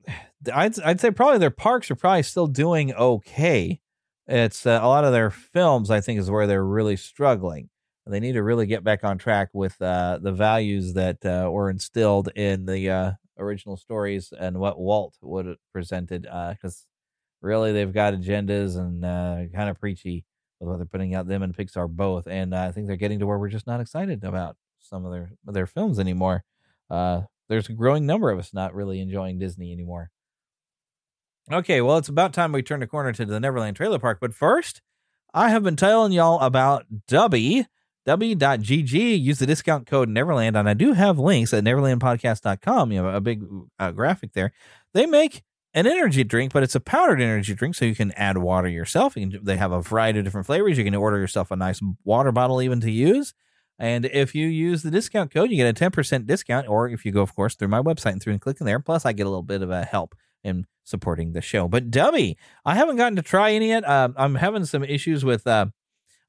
[0.53, 3.79] I'd I'd say probably their parks are probably still doing okay.
[4.27, 7.69] It's uh, a lot of their films, I think, is where they're really struggling.
[8.09, 11.69] They need to really get back on track with uh, the values that uh, were
[11.69, 16.23] instilled in the uh, original stories and what Walt would have presented.
[16.23, 16.85] Because
[17.41, 20.25] really they've got agendas and uh, kind of preachy
[20.59, 21.27] with what they're putting out.
[21.27, 23.81] Them and Pixar both, and uh, I think they're getting to where we're just not
[23.81, 26.43] excited about some of their their films anymore.
[26.89, 30.11] Uh, there's a growing number of us not really enjoying Disney anymore.
[31.51, 34.17] Okay, well, it's about time we turn the corner to the Neverland Trailer Park.
[34.19, 34.81] But first,
[35.33, 37.65] I have been telling y'all about Dubby,
[38.07, 39.21] W.GG.
[39.21, 42.93] Use the discount code Neverland, and I do have links at neverlandpodcast.com.
[42.93, 43.43] You have a big
[43.77, 44.53] uh, graphic there.
[44.93, 45.43] They make
[45.73, 49.17] an energy drink, but it's a powdered energy drink, so you can add water yourself.
[49.17, 50.77] You can, they have a variety of different flavors.
[50.77, 53.33] You can order yourself a nice water bottle even to use.
[53.77, 56.69] And if you use the discount code, you get a 10% discount.
[56.69, 59.05] Or if you go, of course, through my website and through and clicking there, plus
[59.05, 60.15] I get a little bit of a help
[60.45, 61.67] in supporting the show.
[61.67, 63.83] But Dubby, I haven't gotten to try any yet.
[63.83, 65.45] Uh, I'm having some issues with.
[65.45, 65.67] Uh,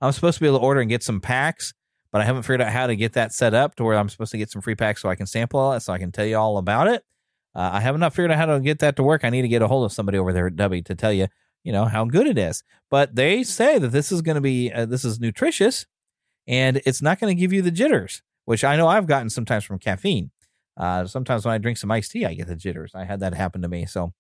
[0.01, 1.75] I'm supposed to be able to order and get some packs,
[2.13, 4.31] but I haven't figured out how to get that set up to where I'm supposed
[4.33, 6.27] to get some free packs so I can sample all it, so I can tell
[6.27, 7.03] you all about it.
[7.55, 9.25] Uh, I have not figured out how to get that to work.
[9.25, 11.27] I need to get a hold of somebody over there at Dubby to tell you,
[11.65, 12.63] you know, how good it is.
[12.91, 15.87] But they say that this is going to be uh, this is nutritious,
[16.47, 19.65] and it's not going to give you the jitters, which I know I've gotten sometimes
[19.65, 20.31] from caffeine.
[20.77, 22.93] Uh, sometimes when I drink some iced tea, I get the jitters.
[22.95, 23.85] I had that happen to me.
[23.85, 24.13] So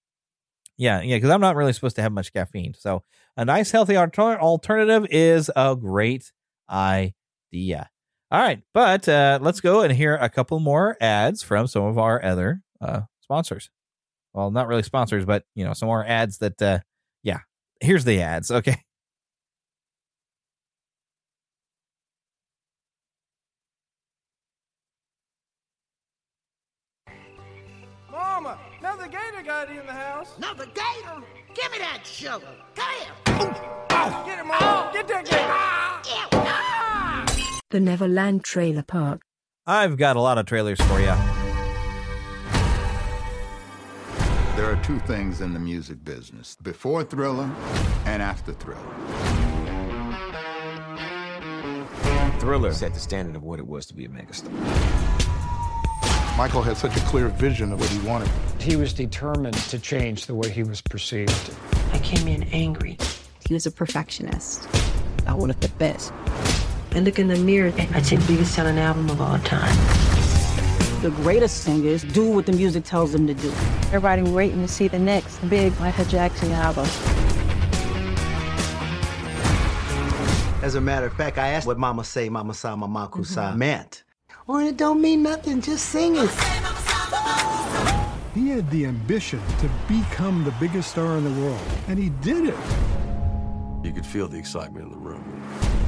[0.78, 2.74] yeah, yeah, because I'm not really supposed to have much caffeine.
[2.74, 3.02] So
[3.36, 6.32] a nice healthy alter- alternative is a great
[6.70, 7.90] idea.
[8.30, 11.98] All right, but uh, let's go and hear a couple more ads from some of
[11.98, 13.70] our other uh, sponsors.
[14.34, 16.60] Well, not really sponsors, but you know, some more ads that.
[16.62, 16.78] Uh,
[17.22, 17.40] yeah,
[17.80, 18.50] here's the ads.
[18.50, 18.82] Okay.
[30.36, 31.22] Another gator?
[31.54, 32.46] Give me that sugar.
[32.74, 33.12] Come here.
[34.26, 34.92] Get him, Mom.
[34.92, 35.54] Get that gator.
[37.70, 39.22] The Neverland Trailer Park.
[39.66, 41.14] I've got a lot of trailers for you.
[44.56, 47.50] There are two things in the music business before Thriller
[48.06, 48.80] and after Thriller.
[52.40, 54.50] Thriller set the standard of what it was to be a megastar.
[56.38, 58.31] Michael had such a clear vision of what he wanted.
[58.61, 61.53] He was determined to change the way he was perceived.
[61.92, 62.96] I came in angry.
[63.44, 64.68] He was a perfectionist.
[65.27, 66.12] I wanted the best.
[66.92, 69.74] I look in the mirror and I take biggest selling album of all time.
[71.03, 73.48] The greatest singers do what the music tells them to do.
[73.88, 76.87] Everybody waiting to see the next big Michael Jackson album.
[80.62, 83.59] As a matter of fact, I asked what Mama Say, Mama Sa, Mama Kusa mm-hmm.
[83.59, 84.05] meant.
[84.48, 86.30] Or it don't mean nothing, just sing it.
[88.34, 92.46] He had the ambition to become the biggest star in the world, and he did
[92.46, 92.56] it.
[93.84, 95.22] You could feel the excitement in the room,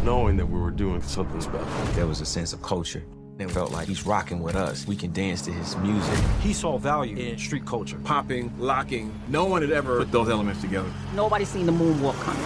[0.05, 1.67] knowing that we were doing something special.
[1.95, 3.03] There was a sense of culture.
[3.39, 4.87] It felt like he's rocking with us.
[4.87, 6.19] We can dance to his music.
[6.43, 9.11] He saw value in street culture, popping, locking.
[9.29, 10.93] No one had ever put those elements together.
[11.15, 12.45] Nobody seen the moonwalk coming.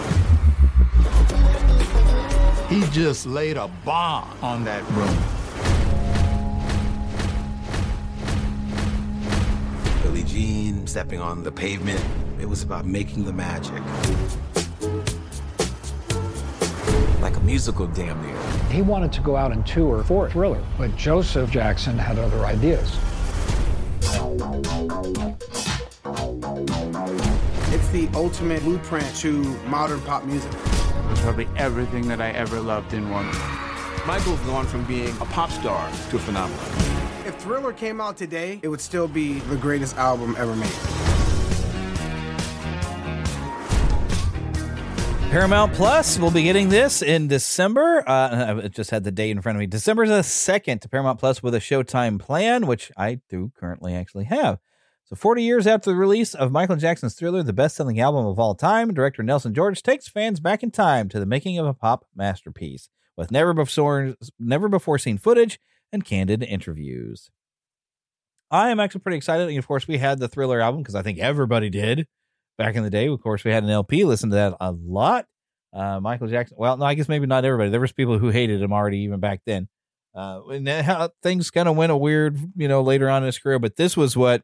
[2.69, 5.44] He just laid a bomb on that room.
[10.95, 12.01] Stepping on the pavement.
[12.41, 13.83] It was about making the magic.
[17.21, 18.41] Like a musical, damn near.
[18.71, 22.47] He wanted to go out and tour for a Thriller, but Joseph Jackson had other
[22.47, 22.97] ideas.
[27.75, 30.53] It's the ultimate blueprint to modern pop music.
[31.11, 33.27] It's probably everything that I ever loved in one.
[34.07, 36.94] Michael's gone from being a pop star to a phenomenon.
[37.27, 40.71] If Thriller came out today, it would still be the greatest album ever made.
[45.31, 48.05] Paramount Plus will be getting this in December.
[48.07, 49.67] Uh, I just had the date in front of me.
[49.67, 54.59] December the 2nd, Paramount Plus with a Showtime plan, which I do currently actually have.
[55.05, 58.39] So, 40 years after the release of Michael Jackson's Thriller, the best selling album of
[58.39, 61.75] all time, director Nelson George takes fans back in time to the making of a
[61.75, 65.59] pop masterpiece with never before, never before seen footage
[65.95, 67.31] and candid interviews.
[68.51, 69.49] I am actually pretty excited.
[69.49, 72.07] And of course, we had the Thriller album because I think everybody did
[72.59, 73.09] back in the day.
[73.09, 74.05] Of course, we had an LP.
[74.05, 75.27] Listened to that a lot.
[75.73, 76.57] Uh, Michael Jackson.
[76.61, 77.71] Well, no, I guess maybe not everybody.
[77.71, 79.69] There was people who hated him already even back then.
[80.15, 83.39] Uh, and how things kind of went a weird, you know, later on in his
[83.39, 83.59] career.
[83.59, 84.43] But this was what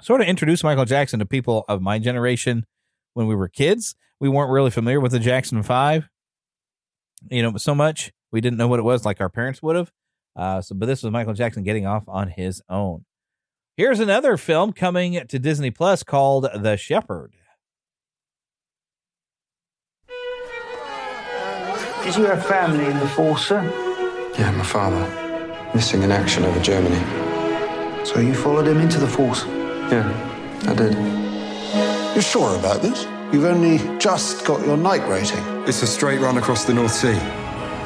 [0.00, 2.66] sort of introduced Michael Jackson to people of my generation
[3.12, 3.94] when we were kids.
[4.18, 6.08] We weren't really familiar with the Jackson Five,
[7.30, 9.92] you know, so much we didn't know what it was, like our parents would have.
[10.36, 13.04] Uh, so, but this was Michael Jackson getting off on his own.
[13.76, 17.34] Here's another film coming to Disney Plus called The Shepherd.
[22.06, 23.62] Is your family in the force, sir?
[24.38, 25.70] Yeah, my father.
[25.74, 27.00] Missing in action over Germany.
[28.04, 29.44] So you followed him into the force?
[29.90, 30.06] Yeah,
[30.68, 30.94] I did.
[32.14, 33.04] You're sure about this?
[33.32, 35.42] You've only just got your night rating.
[35.66, 37.18] It's a straight run across the North Sea.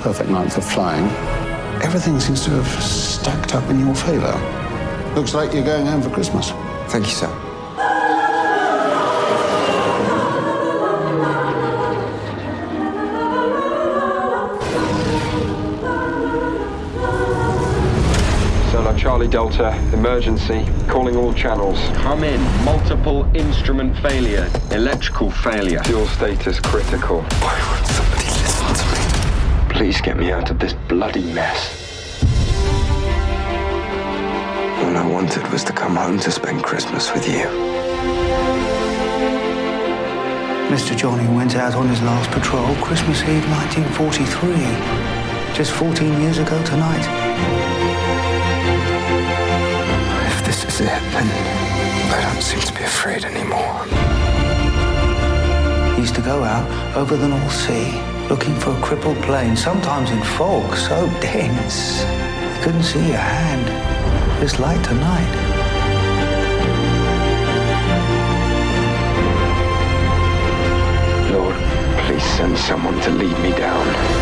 [0.03, 1.48] Perfect night for flying.
[1.83, 4.33] Everything seems to have stacked up in your favor.
[5.15, 6.51] Looks like you're going home for Christmas.
[6.89, 7.29] Thank you, sir.
[18.71, 21.79] Solar Charlie Delta, emergency, calling all channels.
[21.97, 25.83] Come in, multiple instrument failure, electrical failure.
[25.85, 27.25] Fuel status critical.
[29.79, 32.25] Please get me out of this bloody mess.
[34.83, 37.45] All I wanted was to come home to spend Christmas with you.
[40.75, 40.97] Mr.
[40.97, 43.49] Johnny went out on his last patrol Christmas Eve
[43.79, 45.55] 1943.
[45.55, 47.07] Just 14 years ago tonight.
[50.27, 51.29] If this is it, then
[52.11, 53.85] I don't seem to be afraid anymore.
[55.95, 56.67] He used to go out
[56.97, 62.63] over the North Sea looking for a crippled plane, sometimes in fog so dense you
[62.63, 63.67] couldn't see a hand.
[64.43, 65.33] This light tonight.
[71.33, 71.57] Lord,
[72.05, 74.18] please send someone to lead me down.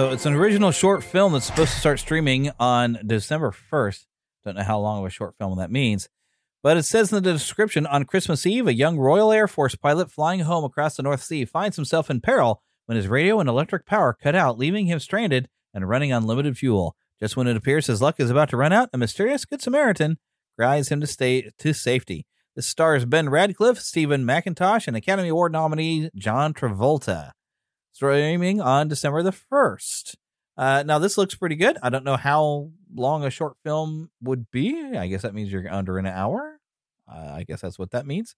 [0.00, 4.06] So it's an original short film that's supposed to start streaming on December 1st.
[4.42, 6.08] Don't know how long of a short film that means.
[6.62, 10.10] But it says in the description on Christmas Eve, a young Royal Air Force pilot
[10.10, 13.84] flying home across the North Sea finds himself in peril when his radio and electric
[13.84, 16.96] power cut out, leaving him stranded and running on limited fuel.
[17.20, 20.16] Just when it appears his luck is about to run out, a mysterious Good Samaritan
[20.58, 22.24] guides him to stay to safety.
[22.56, 27.32] This stars Ben Radcliffe, Steven Mackintosh, and Academy Award nominee John Travolta.
[28.00, 30.14] Streaming on December the 1st.
[30.56, 31.76] Uh, now, this looks pretty good.
[31.82, 34.96] I don't know how long a short film would be.
[34.96, 36.60] I guess that means you're under an hour.
[37.06, 38.36] Uh, I guess that's what that means.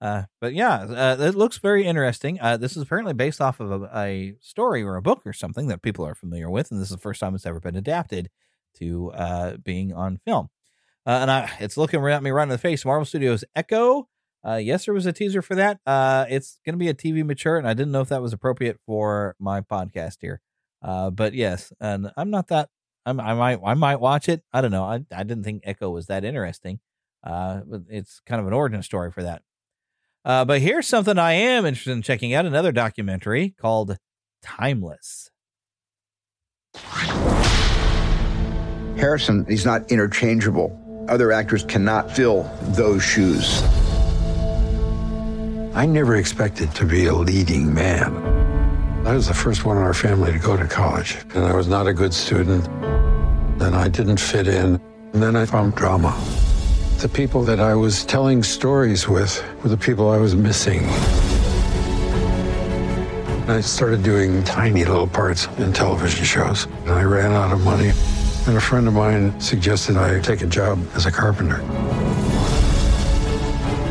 [0.00, 2.40] Uh, but yeah, uh, it looks very interesting.
[2.40, 5.68] Uh, this is apparently based off of a, a, story or a book or something
[5.68, 8.30] that people are familiar with, and this is the first time it's ever been adapted
[8.78, 10.48] to uh, being on film.
[11.04, 12.86] Uh, and I, it's looking right at me right in the face.
[12.86, 14.08] Marvel Studios Echo.
[14.46, 15.80] Uh, yes, there was a teaser for that.
[16.28, 18.78] it's going to be a TV mature, and I didn't know if that was appropriate
[18.86, 20.40] for my podcast here.
[20.82, 22.68] but yes, and I'm not that.
[23.06, 24.42] I'm, I might I might watch it.
[24.52, 24.84] I don't know.
[24.84, 26.80] I I didn't think Echo was that interesting.
[27.22, 29.42] but it's kind of an origin story for that.
[30.24, 33.98] Uh, but here's something I am interested in checking out another documentary called
[34.42, 35.30] Timeless.
[38.96, 40.80] Harrison, he's not interchangeable.
[41.08, 43.62] Other actors cannot fill those shoes.
[45.74, 48.14] I never expected to be a leading man.
[49.04, 51.66] I was the first one in our family to go to college, and I was
[51.66, 52.68] not a good student.
[53.60, 54.80] And I didn't fit in.
[55.12, 56.16] And then I found drama.
[56.98, 60.84] The people that I was telling stories with were the people I was missing.
[63.48, 67.90] I started doing tiny little parts in television shows, and I ran out of money.
[68.46, 71.60] And a friend of mine suggested I take a job as a carpenter.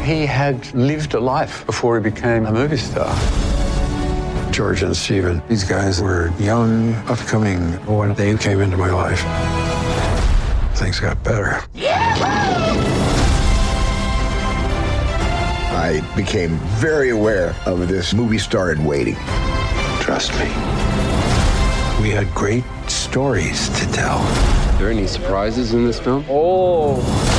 [0.04, 3.16] He had lived a life before he became a movie star.
[4.51, 9.22] George and Steven, these guys were young, upcoming when they came into my life.
[10.78, 11.64] Things got better.
[15.72, 19.16] I became very aware of this movie star in waiting.
[20.01, 20.49] Trust me.
[22.01, 24.18] We had great stories to tell.
[24.20, 26.26] Are there any surprises in this film?
[26.30, 27.33] Oh.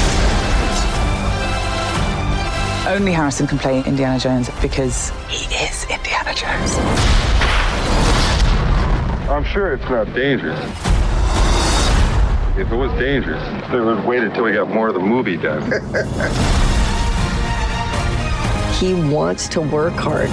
[2.87, 6.77] Only Harrison can play Indiana Jones because he is Indiana Jones.
[9.31, 10.61] I'm sure it's not dangerous.
[12.59, 15.39] If it was dangerous, they would have waited till we got more of the movie
[15.39, 15.63] done.
[18.75, 20.29] he wants to work hard.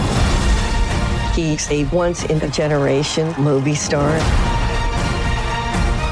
[1.34, 4.12] He's a once in a generation movie star.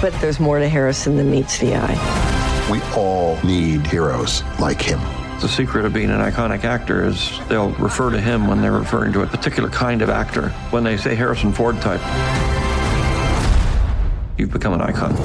[0.01, 2.69] But there's more to Harrison than meets the eye.
[2.71, 5.01] We all need heroes like him.
[5.41, 9.13] The secret of being an iconic actor is they'll refer to him when they're referring
[9.13, 10.49] to a particular kind of actor.
[10.69, 12.01] When they say Harrison Ford type,
[14.37, 15.15] you've become an icon.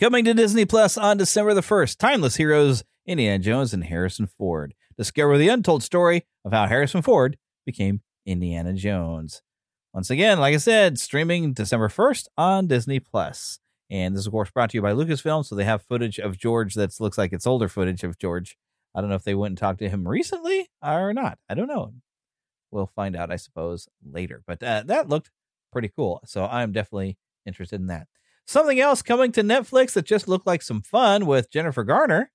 [0.00, 4.74] Coming to Disney Plus on December the 1st, Timeless Heroes, Indiana Jones and Harrison Ford.
[4.98, 9.42] Discover the untold story of how Harrison Ford became Indiana Jones.
[9.94, 13.59] Once again, like I said, streaming December 1st on Disney Plus.
[13.90, 15.44] And this is, of course, brought to you by Lucasfilm.
[15.44, 18.56] So they have footage of George that looks like it's older footage of George
[18.94, 21.38] I don't know if they went and talked to him recently or not.
[21.48, 21.94] I don't know.
[22.70, 24.42] We'll find out, I suppose, later.
[24.46, 25.30] But uh, that looked
[25.72, 26.20] pretty cool.
[26.26, 28.08] So I'm definitely interested in that.
[28.46, 32.32] Something else coming to Netflix that just looked like some fun with Jennifer Garner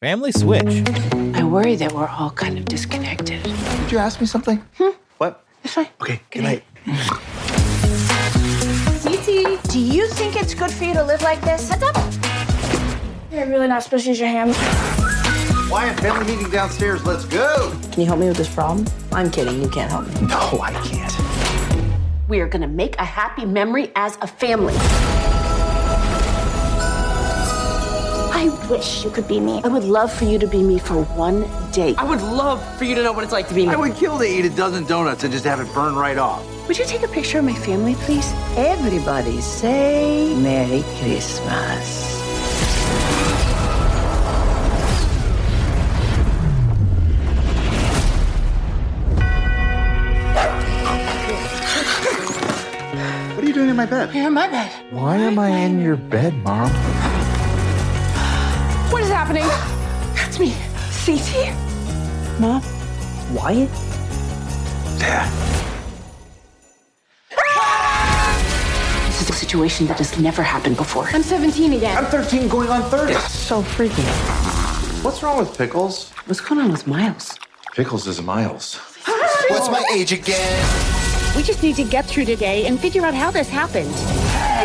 [0.00, 0.88] Family Switch.
[1.34, 3.42] I worry that we're all kind of disconnected.
[3.42, 4.64] Did you ask me something?
[4.78, 4.90] Hmm?
[5.18, 5.44] What?
[5.62, 5.88] It's fine.
[6.00, 6.64] Okay, good night.
[6.84, 6.96] Titi,
[9.76, 11.68] do you think it's good for you to live like this?
[11.68, 11.96] What's up?
[13.30, 14.56] You're really not supposed to use your hands.
[15.68, 17.04] Why Wyatt, family meeting downstairs.
[17.04, 17.78] Let's go.
[17.92, 18.86] Can you help me with this problem?
[19.12, 19.60] I'm kidding.
[19.60, 20.28] You can't help me.
[20.28, 21.12] No, I can't.
[22.26, 24.72] We are gonna make a happy memory as a family.
[28.32, 29.60] I wish you could be me.
[29.62, 31.94] I would love for you to be me for one day.
[31.98, 33.74] I would love for you to know what it's like to be me.
[33.74, 36.55] I would kill to eat a dozen donuts and just have it burn right off.
[36.68, 38.32] Would you take a picture of my family, please?
[38.56, 42.16] Everybody say Merry Christmas.
[53.36, 54.12] What are you doing in my bed?
[54.12, 54.72] You're in my bed.
[54.90, 56.68] Why am I in your bed, Mom?
[58.90, 59.46] What is happening?
[60.16, 60.52] That's me.
[61.04, 61.54] CT?
[62.40, 62.60] Mom?
[63.32, 63.70] Wyatt?
[64.98, 65.65] Dad.
[69.46, 71.04] Situation that has never happened before.
[71.12, 71.96] I'm 17 again.
[71.96, 73.12] I'm 13 going on 30.
[73.12, 74.02] It's So freaky.
[75.04, 76.10] What's wrong with Pickles?
[76.26, 77.38] What's going on with Miles?
[77.72, 78.74] Pickles is Miles.
[79.48, 80.58] What's my age again?
[81.36, 83.90] We just need to get through today and figure out how this happened.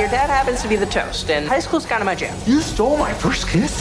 [0.01, 2.35] Your dad happens to be the toast, and high school's kind of my jam.
[2.47, 3.77] You stole my first kiss?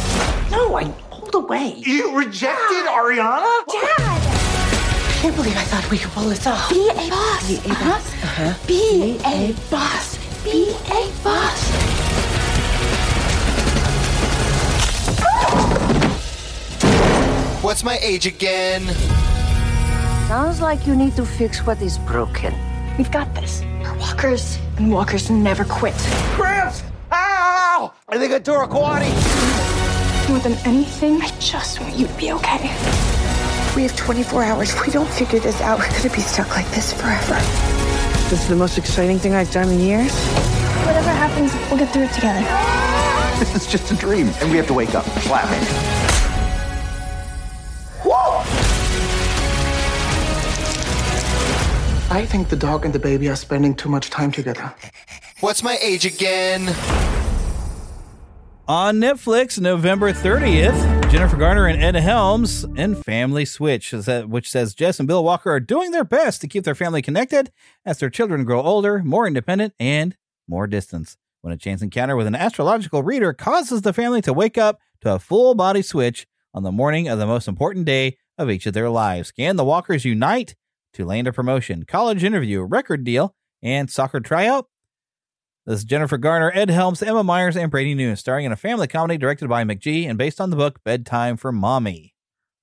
[0.50, 1.76] No, I pulled away.
[1.78, 3.64] You rejected Ariana?
[3.68, 4.20] Dad!
[5.08, 6.68] I can't believe I thought we could pull this off.
[6.68, 7.48] Be a boss.
[7.48, 8.12] Be a boss.
[8.22, 8.54] Uh-huh.
[8.66, 10.19] Be a boss.
[10.50, 11.70] Be a boss.
[17.62, 18.82] What's my age again?
[20.26, 22.52] Sounds like you need to fix what is broken.
[22.98, 23.62] We've got this.
[23.80, 25.94] We're walkers, and walkers never quit.
[26.34, 26.82] Gramps!
[27.12, 27.92] Ow!
[28.08, 29.12] I think I tore a quaddy.
[30.28, 32.62] More than anything, I just want you to be okay.
[33.76, 34.74] We have 24 hours.
[34.74, 37.79] If we don't figure this out, we're gonna be stuck like this forever.
[38.30, 40.14] This is the most exciting thing I've done in years.
[40.86, 42.46] Whatever happens, we'll get through it together.
[43.40, 45.04] This is just a dream, and we have to wake up.
[45.22, 45.66] Slap it.
[48.04, 48.42] Whoa!
[52.14, 54.74] I think the dog and the baby are spending too much time together.
[55.40, 56.68] What's my age again?
[58.68, 65.00] On Netflix, November 30th, Jennifer Garner and Ed Helms in Family Switch, which says Jess
[65.00, 67.50] and Bill Walker are doing their best to keep their family connected
[67.84, 71.16] as their children grow older, more independent, and more distance.
[71.40, 75.12] When a chance encounter with an astrological reader causes the family to wake up to
[75.14, 78.72] a full body switch on the morning of the most important day of each of
[78.72, 79.32] their lives.
[79.32, 80.54] Can the Walkers unite
[80.92, 83.34] to land a promotion, college interview, record deal,
[83.64, 84.68] and soccer tryout?
[85.66, 88.86] This is Jennifer Garner, Ed Helms, Emma Myers, and Brady Noon, starring in a family
[88.86, 92.14] comedy directed by McG and based on the book Bedtime for Mommy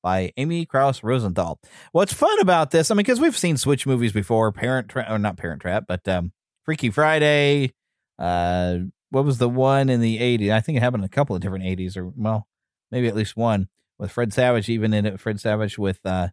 [0.02, 1.60] by Amy Krouse Rosenthal.
[1.92, 5.20] What's fun about this, I mean, because we've seen Switch movies before, Parent Trap, or
[5.20, 6.32] not Parent Trap, but um,
[6.64, 7.74] Freaky Friday.
[8.18, 8.80] Uh,
[9.12, 10.52] what was the one in the 80s?
[10.52, 12.48] I think it happened in a couple of different 80s, or well,
[12.90, 13.68] maybe at least one
[14.00, 16.30] with Fred Savage, even in it, Fred Savage with uh,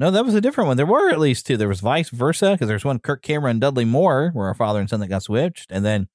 [0.00, 0.78] no, that was a different one.
[0.78, 1.58] There were at least two.
[1.58, 4.80] There was vice versa because there's one Kirk Cameron and Dudley Moore, where a father
[4.80, 6.08] and son that got switched, and then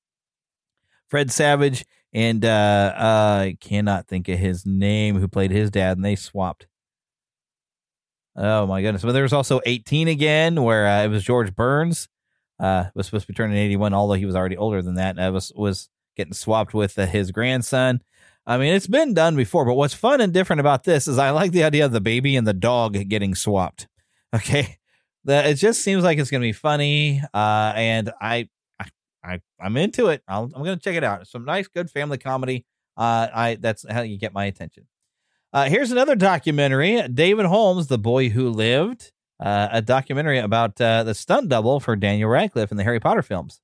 [1.08, 5.98] Fred Savage and uh, uh, I cannot think of his name who played his dad,
[5.98, 6.66] and they swapped.
[8.36, 9.04] Oh my goodness!
[9.04, 12.10] But there was also 18 again, where uh, it was George Burns.
[12.60, 15.20] Uh, was supposed to be turning 81, although he was already older than that.
[15.20, 18.02] And was was getting swapped with uh, his grandson.
[18.48, 21.32] I mean, it's been done before, but what's fun and different about this is I
[21.32, 23.88] like the idea of the baby and the dog getting swapped.
[24.36, 24.80] Okay,
[25.24, 28.86] that it just seems like it's going to be funny, uh, and I, I,
[29.24, 30.22] I, I'm into it.
[30.28, 31.26] I'll, I'm going to check it out.
[31.26, 32.66] Some nice, good family comedy.
[32.98, 34.88] Uh, I that's how you get my attention.
[35.54, 39.14] Uh, here's another documentary: David Holmes, the boy who lived.
[39.40, 43.22] Uh, a documentary about uh, the stunt double for Daniel Radcliffe in the Harry Potter
[43.22, 43.62] films.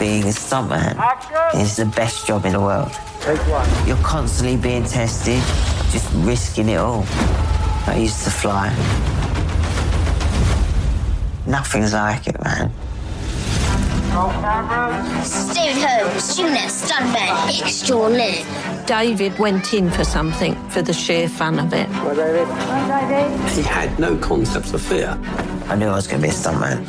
[0.00, 0.96] Being a stuntman
[1.54, 2.90] is the best job in the world.
[3.20, 3.68] Take one.
[3.86, 5.40] You're constantly being tested,
[5.92, 7.04] just risking it all.
[7.86, 8.70] I used to fly.
[11.46, 12.72] Nothing's like it, man.
[15.54, 18.44] David Holmes, Junior Stuntman Extraordinaire.
[18.86, 21.88] David went in for something for the sheer fun of it.
[23.52, 25.16] He had no concept of fear.
[25.68, 26.84] I knew I was going to be a stuntman.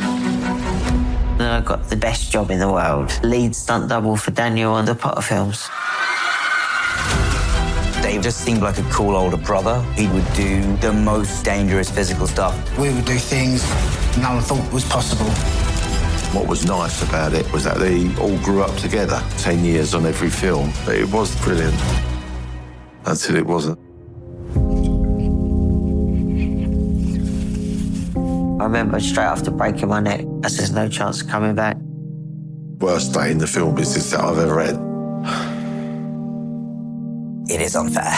[1.41, 3.19] And I got the best job in the world.
[3.23, 5.67] Lead stunt double for Daniel on the Potter films.
[8.03, 9.81] Dave just seemed like a cool older brother.
[9.95, 12.53] He would do the most dangerous physical stuff.
[12.77, 13.63] We would do things
[14.19, 15.31] no one thought was possible.
[16.31, 20.05] What was nice about it was that they all grew up together, 10 years on
[20.05, 20.71] every film.
[20.87, 21.73] It was brilliant
[23.07, 23.90] until it wasn't.
[28.62, 31.78] I remember straight after breaking my neck, I said, there's no chance of coming back.
[32.78, 34.76] Worst day in the film business that I've ever had.
[37.49, 38.14] It is unfair.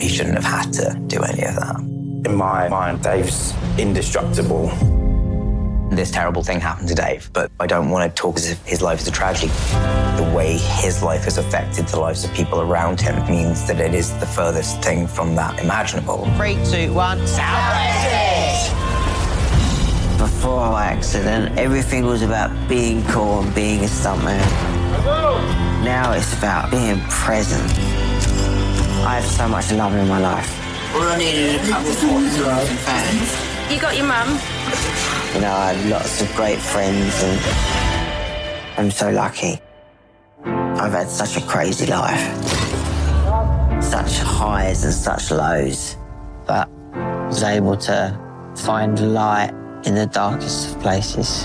[0.00, 1.80] He shouldn't have had to do any of that.
[1.80, 4.68] In my mind, Dave's indestructible.
[5.90, 8.80] This terrible thing happened to Dave, but I don't want to talk as if his
[8.80, 9.48] life is a tragedy.
[10.16, 13.94] The way his life has affected the lives of people around him means that it
[13.94, 16.24] is the furthest thing from that imaginable.
[16.36, 17.18] Three, two, one,
[20.26, 24.42] Before my accident, everything was about being cool and being a stuntman.
[25.84, 27.62] Now it's about being present.
[29.06, 30.50] I have so much love in my life.
[30.96, 33.72] All I needed a couple of photos and fans.
[33.72, 34.28] You got your mum?
[35.32, 37.40] You know, I have lots of great friends and
[38.78, 39.60] I'm so lucky.
[40.44, 42.20] I've had such a crazy life.
[43.80, 45.96] Such highs and such lows.
[46.48, 48.18] But I was able to
[48.56, 49.52] find light
[49.86, 51.44] in the darkest of places.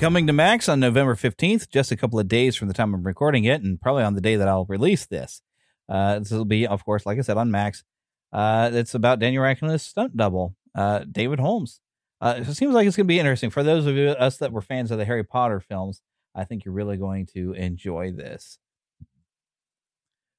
[0.00, 3.02] Coming to Max on November 15th, just a couple of days from the time I'm
[3.02, 5.42] recording it, and probably on the day that I'll release this.
[5.88, 7.84] Uh, this will be, of course, like I said, on Max.
[8.32, 11.80] Uh, it's about Daniel Radcliffe's stunt double, uh, David Holmes.
[12.20, 13.50] Uh, it seems like it's going to be interesting.
[13.50, 16.00] For those of you, us that were fans of the Harry Potter films,
[16.34, 18.58] I think you're really going to enjoy this.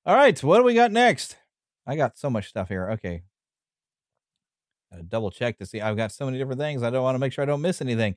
[0.09, 1.37] All right, what do we got next?
[1.85, 2.89] I got so much stuff here.
[2.93, 3.21] Okay.
[4.89, 5.81] Gotta double check to see.
[5.81, 6.81] I've got so many different things.
[6.81, 8.15] I don't want to make sure I don't miss anything.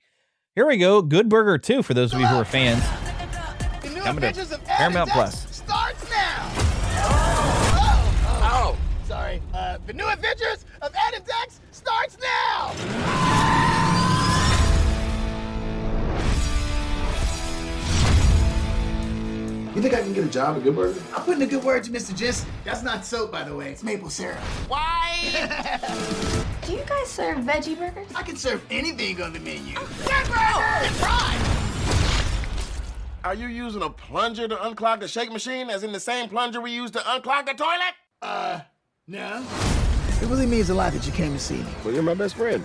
[0.54, 1.02] Here we go.
[1.02, 2.82] Good Burger 2 for those of you who are fans.
[4.02, 5.54] Coming to Paramount Plus.
[5.54, 6.50] starts now.
[7.04, 9.06] Oh, oh, oh.
[9.06, 9.42] sorry.
[9.52, 13.91] Uh, the new adventures of Ed and Dex starts now.
[19.74, 21.00] You think I can get a job at Good Burger?
[21.16, 22.14] I'm putting a good word to Mr.
[22.14, 22.46] Jensen.
[22.62, 23.70] That's not soap, by the way.
[23.70, 24.36] It's maple syrup.
[24.68, 25.16] Why?
[26.66, 28.06] Do you guys serve veggie burgers?
[28.14, 29.74] I can serve anything on the menu.
[29.74, 30.78] Good burger!
[30.82, 31.40] It's fried!
[33.24, 36.60] Are you using a plunger to unclog the shake machine, as in the same plunger
[36.60, 37.94] we use to unclog the toilet?
[38.20, 38.60] Uh,
[39.06, 39.42] no.
[40.20, 41.66] It really means a lot that you came to see me.
[41.82, 42.62] Well, you're my best friend.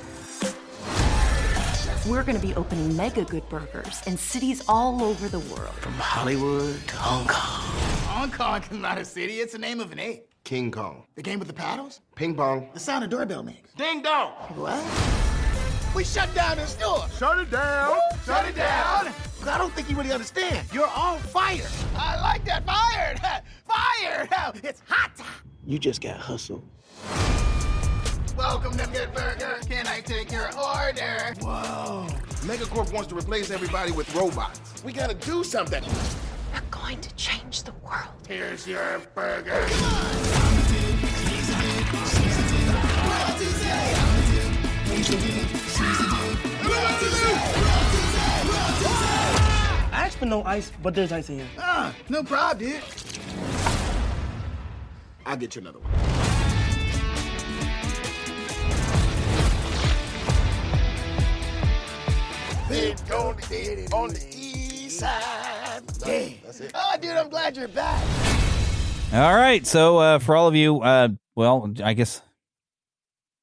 [2.07, 5.73] We're going to be opening mega good burgers in cities all over the world.
[5.81, 7.61] From Hollywood to Hong Kong.
[8.07, 10.25] Hong Kong is not a city, it's the name of an ape.
[10.45, 11.03] King Kong.
[11.15, 11.99] The game with the paddles?
[12.15, 12.69] Ping pong.
[12.73, 13.73] The sound a doorbell makes.
[13.73, 14.31] Ding dong.
[14.55, 14.81] What?
[15.93, 17.05] We shut down the store.
[17.17, 17.97] Shut it down.
[18.25, 19.13] Shut it down.
[19.45, 20.65] I don't think you really understand.
[20.71, 21.67] You're on fire.
[21.97, 22.65] I like that.
[22.65, 23.19] Fired.
[23.67, 24.29] Fired.
[24.63, 25.11] It's hot.
[25.65, 26.63] You just got hustled.
[28.37, 29.57] Welcome to Good Burger.
[29.67, 31.33] Can I take your order?
[31.41, 32.05] Whoa.
[32.45, 34.83] Megacorp wants to replace everybody with robots.
[34.83, 35.83] We gotta do something.
[36.53, 38.27] We're going to change the world.
[38.27, 39.65] Here's your burger.
[49.91, 51.47] I asked for no ice, but there's ice in here.
[51.57, 52.83] Ah, no problem, dude.
[55.25, 56.16] I'll get you another one.
[62.69, 65.81] Big on the, on the east side.
[66.05, 66.29] Yeah.
[66.43, 66.71] That's it.
[66.75, 68.03] Oh, dude, I'm glad you're back.
[69.13, 69.65] All right.
[69.65, 72.21] So, uh, for all of you, uh, well, I guess,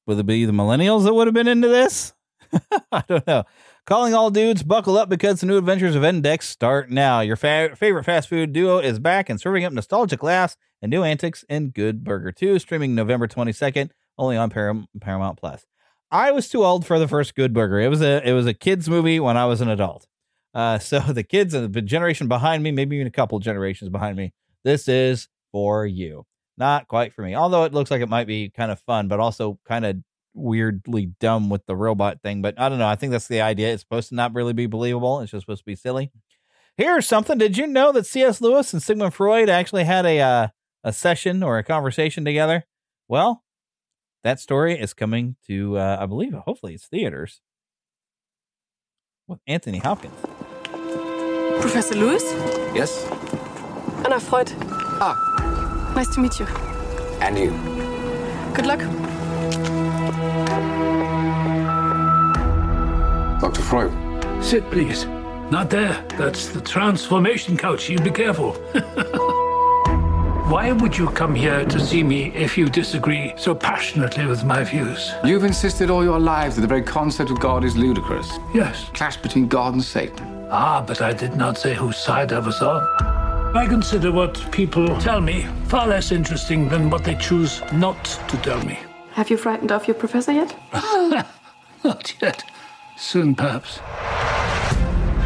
[0.05, 2.13] would it be the millennials that would have been into this?
[2.91, 3.43] I don't know.
[3.87, 7.21] Calling all dudes, buckle up because the new adventures of Ed and Dex start now.
[7.21, 11.03] Your fa- favorite fast food duo is back and serving up nostalgic laughs and new
[11.03, 15.65] antics in Good Burger 2, streaming November 22nd, only on Param- Paramount Plus.
[16.11, 17.79] I was too old for the first Good Burger.
[17.79, 20.07] It was a it was a kids movie when I was an adult.
[20.53, 24.17] Uh, so the kids and the generation behind me, maybe even a couple generations behind
[24.17, 24.33] me,
[24.63, 26.25] this is for you.
[26.57, 27.35] Not quite for me.
[27.35, 29.97] Although it looks like it might be kind of fun, but also kind of
[30.33, 32.41] weirdly dumb with the robot thing.
[32.41, 32.87] But I don't know.
[32.87, 33.73] I think that's the idea.
[33.73, 35.19] It's supposed to not really be believable.
[35.19, 36.11] It's just supposed to be silly.
[36.77, 37.37] Here's something.
[37.37, 38.41] Did you know that C.S.
[38.41, 40.47] Lewis and Sigmund Freud actually had a uh,
[40.83, 42.65] a session or a conversation together?
[43.07, 43.43] Well,
[44.25, 47.41] that story is coming to, uh, I believe, hopefully it's theaters
[49.27, 50.15] with Anthony Hopkins.
[51.61, 52.23] Professor Lewis?
[52.73, 53.05] Yes?
[54.03, 54.51] Anna Freud.
[54.99, 55.93] Ah.
[55.95, 56.47] Nice to meet you.
[57.21, 57.51] And you?
[58.55, 58.79] Good luck.
[63.41, 63.61] Dr.
[63.61, 64.43] Freud.
[64.43, 65.05] Sit, please.
[65.51, 66.03] Not there.
[66.17, 67.89] That's the transformation couch.
[67.89, 68.57] You be careful.
[70.47, 74.63] Why would you come here to see me if you disagree so passionately with my
[74.63, 75.11] views?
[75.23, 78.37] You've insisted all your life that the very concept of God is ludicrous.
[78.53, 78.89] Yes.
[78.93, 80.47] Clash between God and Satan.
[80.51, 82.83] Ah, but I did not say whose side I was on.
[83.57, 88.37] I consider what people tell me far less interesting than what they choose not to
[88.37, 88.77] tell me.
[89.13, 90.55] Have you frightened off your professor yet?
[91.83, 92.43] Not yet.
[92.97, 93.79] Soon, perhaps.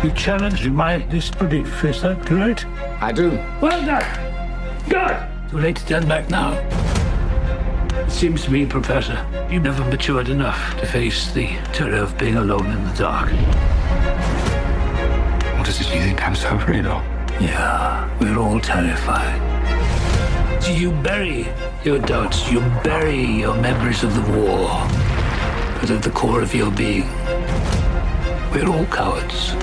[0.01, 2.65] You challenge my disbelief, is that correct?
[3.01, 3.31] I do.
[3.59, 4.29] Well done.
[4.87, 5.17] Good.
[5.49, 6.53] Too late to turn back now.
[7.99, 12.37] It seems to me, Professor, you never matured enough to face the terror of being
[12.37, 13.29] alone in the dark.
[15.57, 17.03] What is it you think I'm so afraid of?
[17.41, 19.41] Yeah, we're all terrified.
[20.61, 21.47] So you bury
[21.83, 24.69] your doubts, you bury your memories of the war.
[25.79, 27.07] But at the core of your being,
[28.51, 29.53] we're all cowards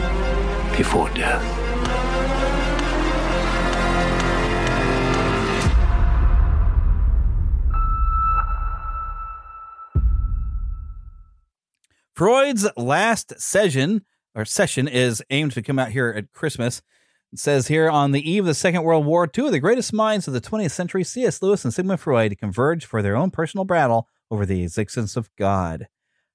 [0.77, 1.56] before death.
[12.17, 14.03] Freud's last session
[14.35, 16.81] or session is aimed to come out here at Christmas.
[17.31, 19.93] It says here on the eve of the Second World War, two of the greatest
[19.93, 21.43] minds of the 20th century, C.S.
[21.43, 25.89] Lewis and Sigmund Freud, converge for their own personal battle over the existence of God.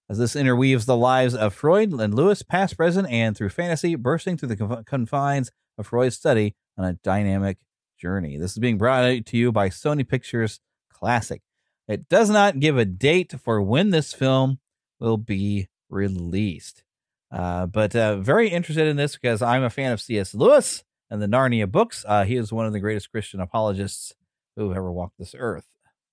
[0.08, 4.38] As this interweaves the lives of Freud and Lewis, past, present, and through fantasy, bursting
[4.38, 7.58] through the confines of Freud's study on a dynamic
[8.00, 8.38] journey.
[8.38, 10.60] This is being brought to you by Sony Pictures
[10.94, 11.42] Classic.
[11.88, 14.60] It does not give a date for when this film
[15.02, 16.84] will be released.
[17.32, 20.34] Uh, but uh, very interested in this because I'm a fan of C.S.
[20.34, 22.06] Lewis and the Narnia books.
[22.08, 24.14] Uh, he is one of the greatest Christian apologists
[24.56, 25.66] who have ever walked this earth.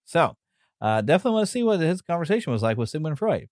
[0.04, 0.36] So
[0.80, 3.48] uh, definitely want to see what his conversation was like with Sigmund Freud.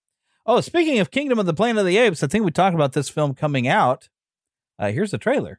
[0.47, 2.93] Oh, speaking of Kingdom of the Planet of the Apes, I think we talked about
[2.93, 4.09] this film coming out.
[4.79, 5.59] Uh, here's the trailer.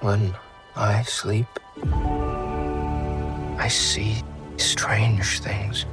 [0.00, 0.34] When
[0.76, 1.46] I sleep,
[3.58, 4.16] I see
[4.58, 5.86] strange things.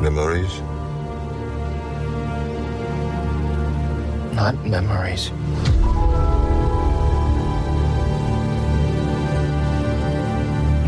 [0.00, 0.60] Memories?
[4.34, 5.30] Not memories.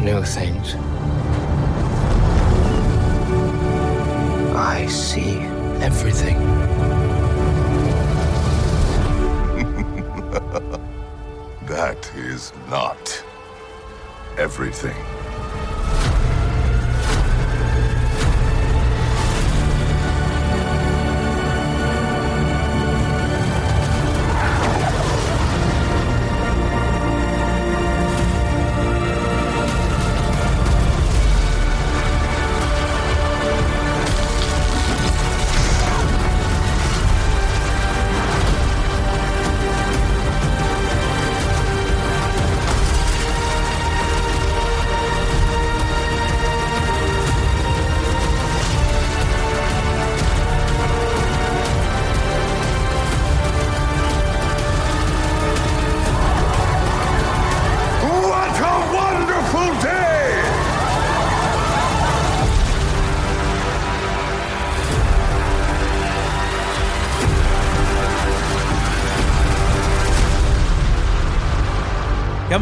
[0.02, 0.74] New things.
[4.56, 5.40] I see
[5.82, 6.38] everything.
[11.68, 13.24] That is not
[14.36, 14.96] everything.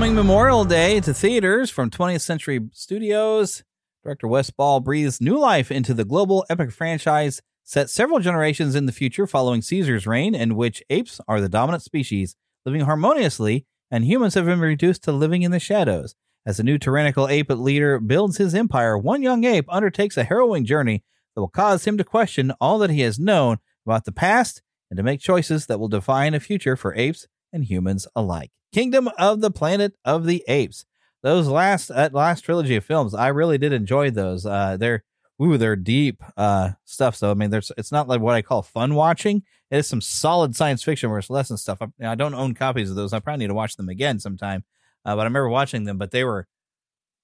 [0.00, 3.62] Coming Memorial Day to theaters from 20th Century Studios,
[4.02, 8.86] director Wes Ball breathes new life into the global epic franchise set several generations in
[8.86, 12.34] the future following Caesar's reign, in which apes are the dominant species,
[12.64, 16.14] living harmoniously, and humans have been reduced to living in the shadows.
[16.46, 20.64] As a new tyrannical ape leader builds his empire, one young ape undertakes a harrowing
[20.64, 24.62] journey that will cause him to question all that he has known about the past
[24.90, 28.50] and to make choices that will define a future for apes and humans alike.
[28.72, 30.84] Kingdom of the Planet of the Apes.
[31.22, 34.46] Those last that last trilogy of films, I really did enjoy those.
[34.46, 35.04] Uh, they're
[35.42, 37.16] ooh, they're deep uh, stuff.
[37.16, 39.42] So I mean, there's it's not like what I call fun watching.
[39.70, 41.78] It is some solid science fiction where it's less and stuff.
[41.80, 43.12] I, I don't own copies of those.
[43.12, 44.64] I probably need to watch them again sometime.
[45.04, 46.46] Uh, but I remember watching them, but they were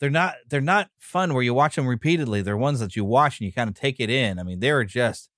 [0.00, 2.42] they're not they're not fun where you watch them repeatedly.
[2.42, 4.38] They're ones that you watch and you kind of take it in.
[4.38, 5.30] I mean, they're just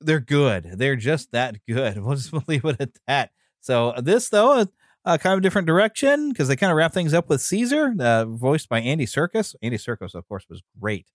[0.00, 0.74] they're good.
[0.76, 1.98] They're just that good.
[2.04, 3.30] We'll just leave it at that.
[3.64, 4.66] So this though,
[5.06, 8.26] a kind of different direction because they kind of wrap things up with Caesar, uh,
[8.26, 9.54] voiced by Andy Serkis.
[9.62, 11.06] Andy Serkis, of course, was great.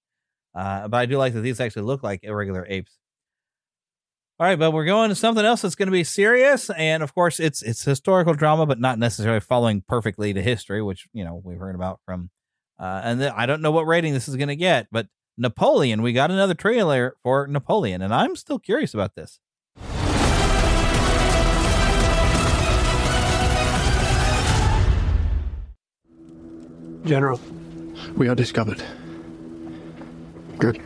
[0.56, 2.98] Uh, but I do like that these actually look like irregular apes.
[4.40, 7.14] All right, but we're going to something else that's going to be serious, and of
[7.14, 11.40] course, it's it's historical drama, but not necessarily following perfectly to history, which you know
[11.44, 12.32] we've heard about from.
[12.80, 16.02] Uh, and then I don't know what rating this is going to get, but Napoleon,
[16.02, 19.40] we got another trailer for Napoleon, and I'm still curious about this.
[27.06, 27.40] General,
[28.18, 28.84] we are discovered.
[30.58, 30.78] Good.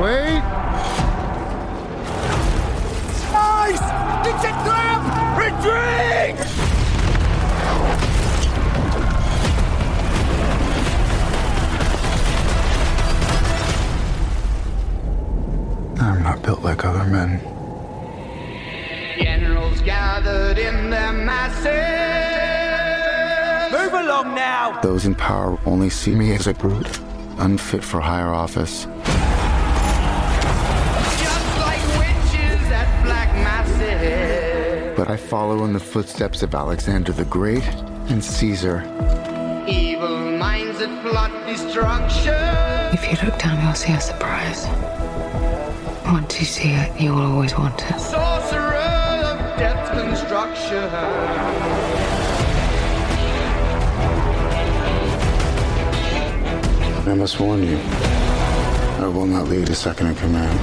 [0.00, 0.42] Wait!
[3.30, 3.84] Nice!
[4.26, 5.02] It's a trap!
[5.38, 6.36] Retreat!
[16.00, 17.40] I'm not built like other men.
[19.18, 22.13] Generals gathered in their masses.
[23.74, 24.80] Move along now!
[24.82, 27.00] Those in power only see me as a brute,
[27.38, 28.84] unfit for higher office.
[31.18, 34.96] Just like witches at black masses.
[34.96, 37.66] But I follow in the footsteps of Alexander the Great
[38.10, 38.84] and Caesar.
[39.66, 42.32] Evil minds that plot destruction.
[42.94, 44.68] If you look down, you'll see a surprise.
[46.06, 47.98] Once you see it, you will always want it.
[47.98, 52.03] Sorcerer of death construction.
[57.06, 60.58] I must warn you, I will not lead a second in command.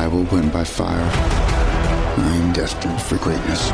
[0.00, 1.10] I will win by fire.
[2.16, 3.70] I am destined for greatness.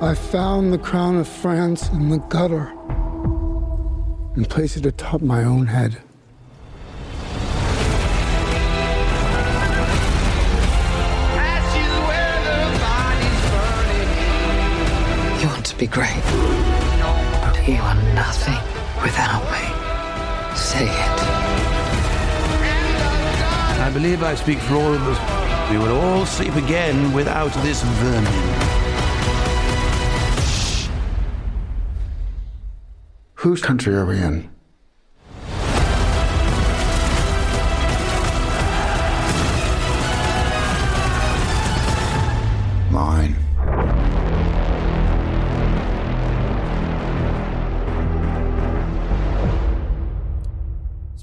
[0.00, 2.72] I found the crown of France in the gutter
[4.34, 5.98] and placed it atop my own head.
[15.78, 16.22] Be great.
[17.40, 18.58] But you are nothing
[19.00, 20.56] without me.
[20.56, 21.18] Say it.
[23.80, 25.70] I believe I speak for all of us.
[25.70, 28.24] We will all sleep again without this vermin.
[33.34, 34.50] Whose country are we in?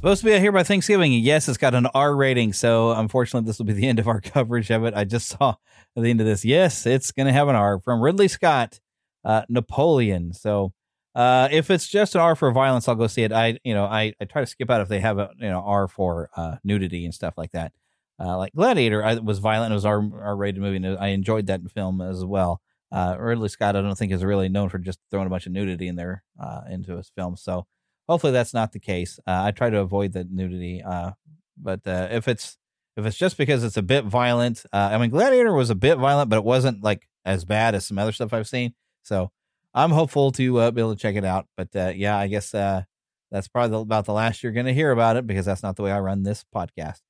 [0.06, 1.14] Supposed to be out here by Thanksgiving.
[1.14, 4.22] Yes, it's got an R rating, so unfortunately, this will be the end of our
[4.22, 4.94] coverage of it.
[4.94, 5.56] I just saw
[5.98, 6.46] at the end of this.
[6.46, 8.80] Yes, it's going to have an R from Ridley Scott,
[9.24, 10.32] uh, Napoleon.
[10.34, 10.74] So
[11.16, 13.32] uh, if it's just an R for violence, I'll go see it.
[13.32, 15.64] I, you know, I, I try to skip out if they have a you know
[15.66, 17.74] R for uh, nudity and stuff like that.
[18.20, 19.72] Uh, like Gladiator, I was violent.
[19.72, 22.62] It was R R rated movie, and I enjoyed that film as well.
[22.92, 25.52] Uh, Ridley Scott, I don't think is really known for just throwing a bunch of
[25.52, 27.42] nudity in there uh, into his films.
[27.42, 27.66] So
[28.08, 29.20] hopefully that's not the case.
[29.28, 31.12] Uh, I try to avoid the nudity, uh,
[31.58, 32.58] but uh, if it's
[32.98, 35.98] if it's just because it's a bit violent, uh, I mean Gladiator was a bit
[35.98, 38.74] violent, but it wasn't like as bad as some other stuff I've seen.
[39.04, 39.32] So
[39.74, 41.48] I'm hopeful to uh, be able to check it out.
[41.58, 45.18] But uh, yeah, I guess that's probably about the last you're going to hear about
[45.18, 47.02] it because that's not the way I run this podcast.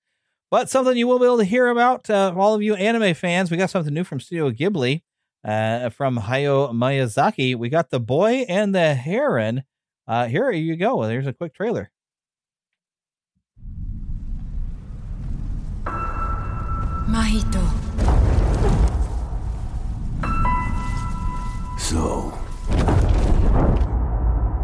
[0.50, 3.58] But something you will be able to hear about, all of you anime fans, we
[3.58, 5.02] got something new from Studio Ghibli,
[5.44, 7.56] from Hayao Miyazaki.
[7.56, 9.64] We got The Boy and the Heron.
[10.08, 11.08] Uh, here you go.
[11.08, 11.92] There's a quick trailer.
[17.08, 17.64] Mahito.
[21.80, 22.34] So,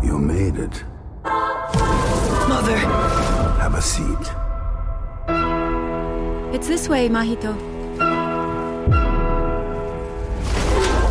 [0.04, 0.84] you made it.
[2.48, 2.78] Mother!
[3.62, 4.06] Have a seat.
[6.54, 7.56] It's this way, Mahito.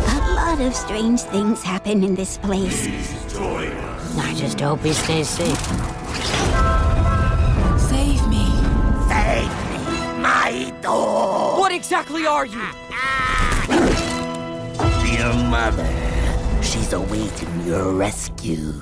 [0.07, 2.87] A lot of strange things happen in this place.
[4.17, 5.57] I just hope he stays safe.
[7.89, 8.45] Save me.
[9.07, 9.79] Save me,
[10.21, 11.57] Mahito!
[11.57, 12.61] What exactly are you?
[15.17, 15.87] Your mother.
[16.61, 18.81] She's awaiting your rescue.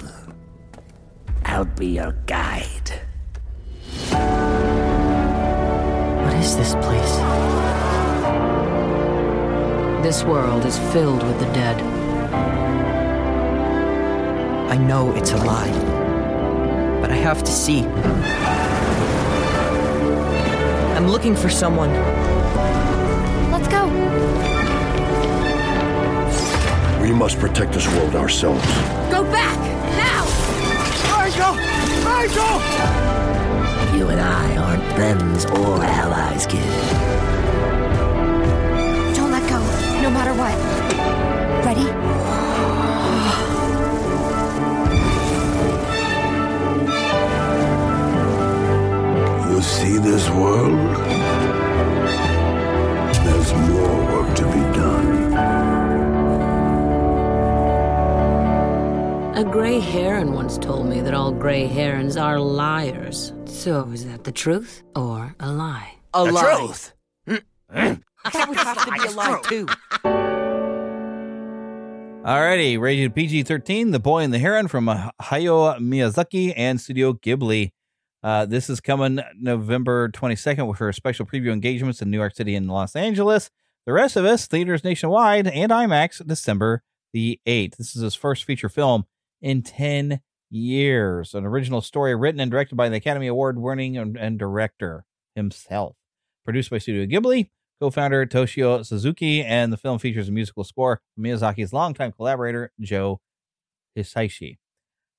[1.45, 2.91] I'll be your guide.
[6.23, 7.15] What is this place?
[10.03, 11.77] This world is filled with the dead.
[14.69, 15.71] I know it's a lie,
[17.01, 17.85] but I have to see.
[20.95, 21.91] I'm looking for someone.
[23.51, 23.87] Let's go.
[27.01, 28.63] We must protect this world ourselves.
[29.09, 29.57] Go back!
[29.97, 30.25] Now!
[31.17, 31.55] Nigel!
[32.05, 32.59] Nigel!
[33.97, 36.63] You and I aren't friends or allies, kid.
[39.15, 39.57] Don't let go,
[40.03, 40.55] no matter what.
[41.65, 41.89] Ready?
[49.87, 50.77] this world,
[53.25, 55.33] there's more work to be done.
[59.37, 63.31] A gray heron once told me that all gray herons are liars.
[63.45, 65.93] So is that the truth or a lie?
[66.13, 66.55] A The lie.
[66.57, 66.93] truth.
[67.27, 68.01] Mm.
[68.33, 69.65] That would have to be a lie, too.
[72.25, 77.71] Alrighty, rated PG 13, The Boy and the Heron from Hayao Miyazaki and Studio Ghibli.
[78.21, 82.55] Uh, this is coming November 22nd with her special preview engagements in New York City
[82.55, 83.49] and Los Angeles.
[83.85, 87.77] The rest of us, theaters nationwide and IMAX, December the 8th.
[87.77, 89.05] This is his first feature film
[89.41, 91.33] in 10 years.
[91.33, 95.05] An original story written and directed by the Academy Award winning and, and director
[95.35, 95.95] himself.
[96.43, 97.49] Produced by Studio Ghibli,
[97.81, 103.21] co-founder Toshio Suzuki, and the film features a musical score from Miyazaki's longtime collaborator Joe
[103.97, 104.57] Hisaishi.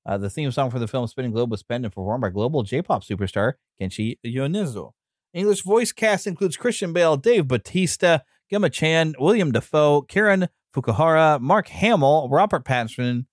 [0.07, 2.63] Uh, the theme song for the film Spinning Globe was penned and performed by global
[2.63, 4.93] J-pop superstar Kenshi Yonezu.
[5.33, 11.69] English voice cast includes Christian Bale, Dave Bautista, Gemma Chan, William Dafoe, Karen Fukuhara, Mark
[11.69, 13.27] Hamill, Robert Pattinson,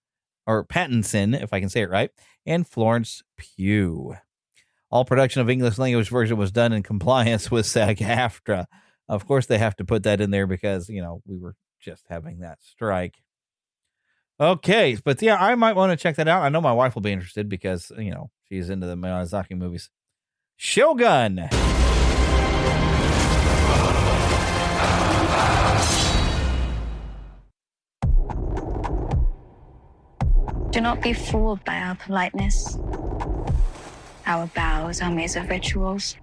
[0.46, 2.12] or Pattinson, if I can say it right,
[2.46, 4.16] and Florence Pugh.
[4.90, 8.66] All production of English language version was done in compliance with SAG-AFTRA.
[9.10, 12.06] Of course, they have to put that in there because you know we were just
[12.10, 13.16] having that strike.
[14.40, 16.44] Okay, but yeah, I might want to check that out.
[16.44, 19.90] I know my wife will be interested because you know she's into the Miyazaki movies.
[20.58, 21.50] Shogun.
[30.70, 32.78] Do not be fooled by our politeness.
[34.28, 36.16] Our bows are maze of rituals.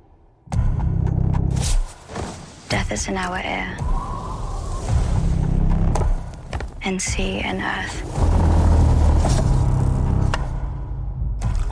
[2.68, 3.76] Death is in our air.
[6.86, 8.02] And sea and earth.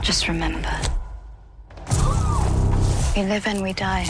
[0.01, 0.75] Just remember.
[3.15, 4.07] We live and we die.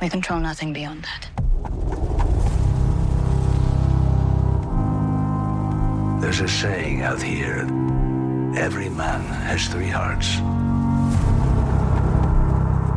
[0.00, 1.28] We control nothing beyond that.
[6.20, 7.62] There's a saying out here
[8.56, 10.36] every man has three hearts.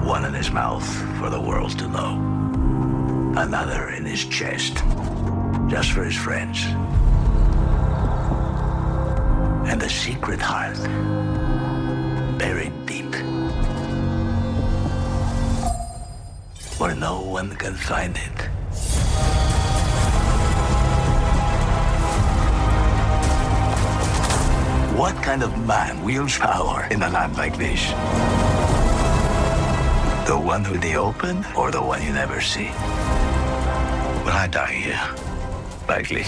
[0.07, 0.87] One in his mouth
[1.17, 2.38] for the world to know,
[3.39, 4.83] another in his chest,
[5.67, 6.65] just for his friends.
[9.69, 10.77] And a secret heart
[12.37, 13.15] buried deep
[16.79, 18.37] where no one can find it.
[24.97, 27.87] What kind of man wields power in a land like this?
[30.27, 32.69] The one with the open or the one you never see?
[34.39, 35.01] I die here.
[35.89, 36.23] Likely.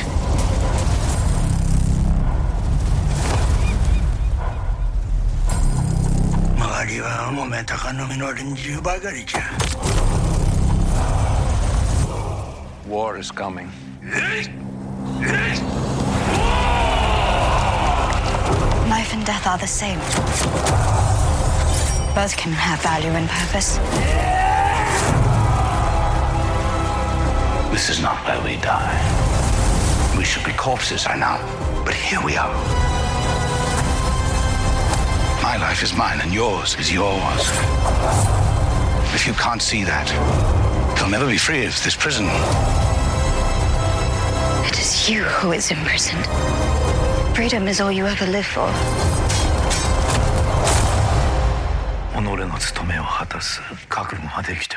[6.57, 8.81] Magari va un momento che non mi in giro
[12.87, 13.71] War is coming.
[18.89, 19.99] Life and death are the same.
[22.13, 24.30] Both can have value and purpose.
[27.80, 28.96] This is not where we die.
[30.16, 31.38] We should be corpses, I know.
[31.84, 32.54] But here we are.
[35.42, 37.42] My life is mine and yours is yours.
[39.14, 40.08] If you can't see that,
[40.98, 42.26] you'll never be free of this prison.
[44.66, 46.26] It is you who is imprisoned.
[47.36, 48.70] Freedom is all you ever live for.
[52.36, 54.76] 己の務めを果たす覚悟はできて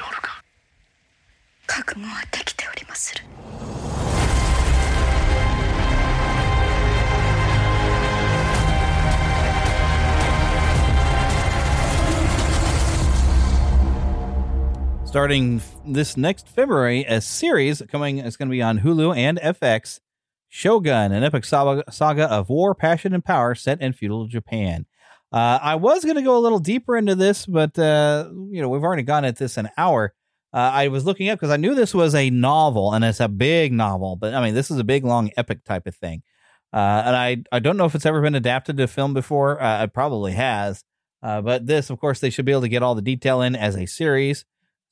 [15.14, 20.00] Starting this next February, a series coming is going to be on Hulu and FX.
[20.48, 24.86] Shogun, an epic saga, of war, passion, and power set in feudal Japan.
[25.32, 28.68] Uh, I was going to go a little deeper into this, but uh, you know
[28.68, 30.12] we've already gone at this an hour.
[30.52, 33.28] Uh, I was looking up because I knew this was a novel, and it's a
[33.28, 34.16] big novel.
[34.16, 36.24] But I mean, this is a big, long, epic type of thing.
[36.72, 39.62] Uh, and I I don't know if it's ever been adapted to film before.
[39.62, 40.82] Uh, it probably has.
[41.22, 43.54] Uh, but this, of course, they should be able to get all the detail in
[43.54, 44.44] as a series.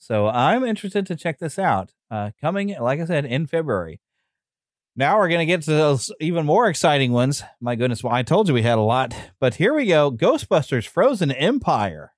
[0.02, 1.92] So I'm interested to check this out.
[2.10, 4.00] Uh, coming, like I said, in February.
[4.96, 7.44] Now we're going to get to those even more exciting ones.
[7.60, 10.88] My goodness, well, I told you we had a lot, but here we go Ghostbusters
[10.88, 12.14] Frozen Empire.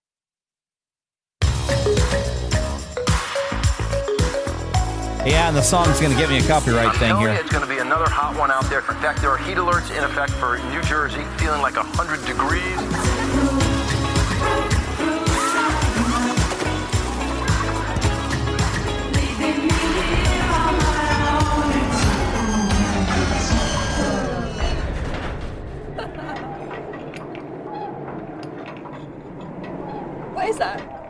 [5.27, 7.33] Yeah, and the song's going to get me a copyright thing here.
[7.33, 8.79] it's going to be another hot one out there.
[8.79, 13.54] In fact, there are heat alerts in effect for New Jersey, feeling like 100 degrees.
[30.45, 31.04] Why is that?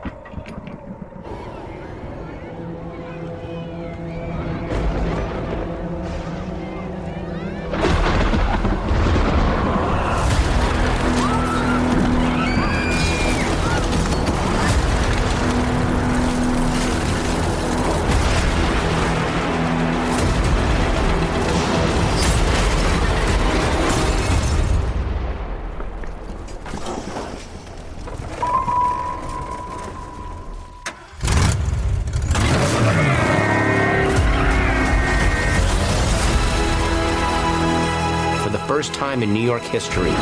[39.15, 40.13] Time in New York history,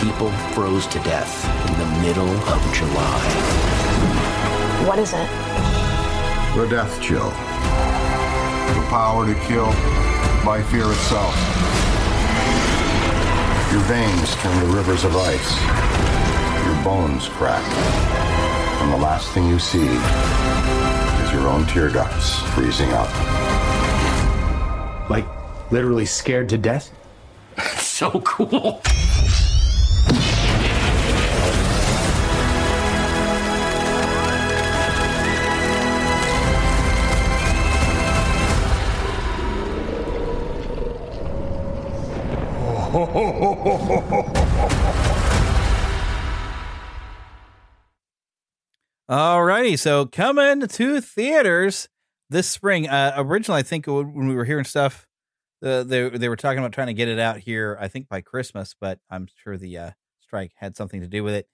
[0.00, 3.20] people froze to death in the middle of July.
[4.86, 5.28] What is it?
[6.56, 7.28] The death chill.
[7.28, 9.66] The power to kill
[10.42, 11.34] by fear itself.
[13.72, 15.52] Your veins turn to rivers of ice.
[16.64, 17.62] Your bones crack.
[18.80, 23.10] And the last thing you see is your own tear ducts freezing up.
[25.10, 25.26] Like,
[25.70, 26.90] literally scared to death?
[27.98, 28.80] So cool.
[49.10, 51.88] Alrighty, so coming to theaters
[52.30, 52.88] this spring.
[52.88, 55.07] Uh, originally, I think when we were hearing stuff,
[55.62, 57.76] uh, they they were talking about trying to get it out here.
[57.80, 59.90] I think by Christmas, but I'm sure the uh,
[60.20, 61.48] strike had something to do with it.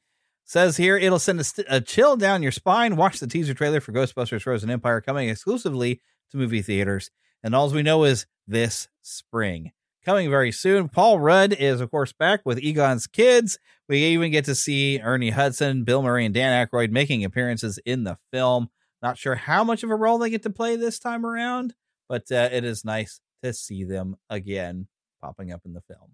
[0.45, 2.97] Says here it'll send a, st- a chill down your spine.
[2.97, 6.01] Watch the teaser trailer for Ghostbusters: Frozen Empire coming exclusively
[6.31, 7.11] to movie theaters,
[7.43, 9.73] and all we know is this spring
[10.05, 10.89] coming very soon.
[10.89, 13.59] Paul Rudd is, of course, back with Egon's kids.
[13.89, 18.05] We even get to see Ernie Hudson, Bill Murray, and Dan Aykroyd making appearances in
[18.05, 18.69] the film.
[19.03, 21.75] Not sure how much of a role they get to play this time around,
[22.09, 24.89] but uh, it is nice to see them again
[25.23, 26.13] popping up in the film.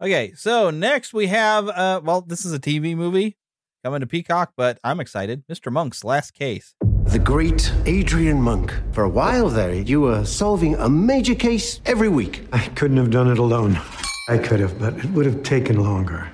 [0.00, 3.36] Okay, so next we have, uh, well, this is a TV movie
[3.84, 5.44] coming to Peacock, but I'm excited.
[5.48, 5.72] Mr.
[5.72, 6.74] Monk's Last Case.
[7.06, 8.72] The great Adrian Monk.
[8.92, 12.46] For a while there, you were solving a major case every week.
[12.52, 13.80] I couldn't have done it alone.
[14.28, 16.30] I could have, but it would have taken longer.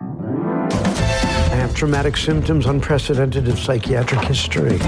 [0.00, 4.78] I have traumatic symptoms unprecedented in psychiatric history.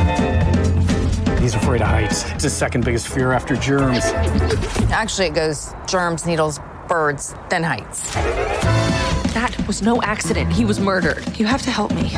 [1.40, 2.30] He's afraid of heights.
[2.32, 4.04] It's his second biggest fear after germs.
[4.92, 8.12] Actually, it goes germs, needles, birds, then heights.
[9.32, 10.52] That was no accident.
[10.52, 11.38] He was murdered.
[11.38, 12.10] You have to help me.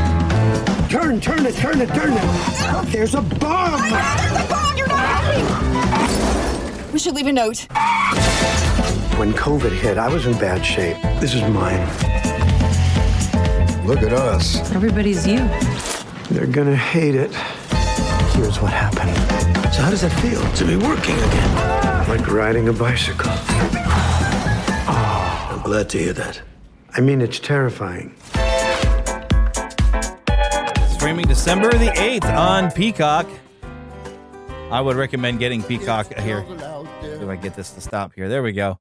[0.90, 2.86] Turn, turn it, turn it, turn it.
[2.90, 3.80] There's a bomb.
[3.80, 4.76] There's a bomb.
[4.76, 6.92] You're not helping.
[6.92, 7.68] We should leave a note.
[9.18, 10.96] When COVID hit, I was in bad shape.
[11.20, 11.86] This is mine.
[13.86, 14.56] Look at us.
[14.72, 15.48] Everybody's you.
[16.30, 17.32] They're gonna hate it.
[18.42, 19.14] Here's what happened.
[19.72, 22.08] So, how does that feel to be working again?
[22.08, 23.30] Like riding a bicycle.
[24.88, 26.42] Oh, I'm glad to hear that.
[26.90, 28.16] I mean, it's terrifying.
[30.88, 33.28] Streaming December the 8th on Peacock.
[34.72, 36.44] I would recommend getting Peacock here.
[37.00, 38.28] If I get this to stop here.
[38.28, 38.80] There we go.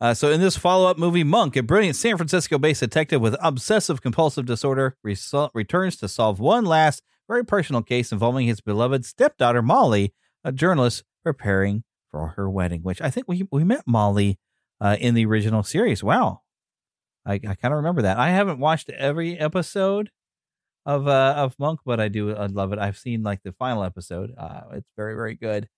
[0.00, 3.36] Uh, so, in this follow up movie, Monk, a brilliant San Francisco based detective with
[3.40, 9.04] obsessive compulsive disorder, resol- returns to solve one last, very personal case involving his beloved
[9.04, 10.12] stepdaughter, Molly,
[10.44, 14.38] a journalist preparing for her wedding, which I think we, we met Molly
[14.80, 16.02] uh, in the original series.
[16.02, 16.42] Wow.
[17.26, 18.18] I, I kind of remember that.
[18.18, 20.10] I haven't watched every episode
[20.84, 22.78] of uh, of Monk, but I do I love it.
[22.78, 24.32] I've seen like the final episode.
[24.38, 25.68] Uh, it's very very good.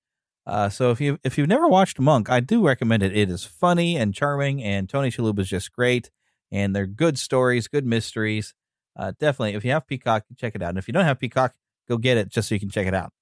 [0.47, 3.17] Uh, so if you if you've never watched Monk, I do recommend it.
[3.17, 6.11] It is funny and charming, and Tony Shalhoub is just great.
[6.53, 8.55] And they're good stories, good mysteries.
[8.99, 10.71] Uh, definitely, if you have Peacock, check it out.
[10.71, 11.55] And if you don't have Peacock,
[11.89, 13.13] go get it just so you can check it out.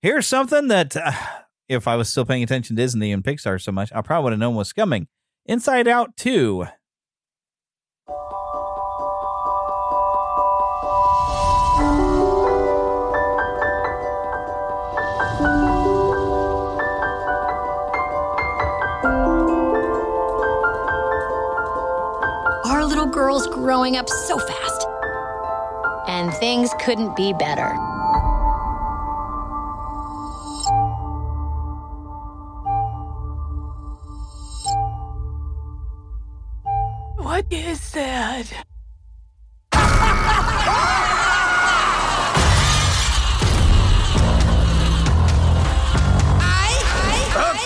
[0.00, 1.12] Here's something that, uh,
[1.68, 4.32] if I was still paying attention to Disney and Pixar so much, I probably would
[4.34, 5.08] have known was coming.
[5.46, 6.66] Inside Out 2.
[22.64, 24.85] Our little girl's growing up so fast.
[26.16, 27.74] And things couldn't be better.
[37.18, 38.50] What is that?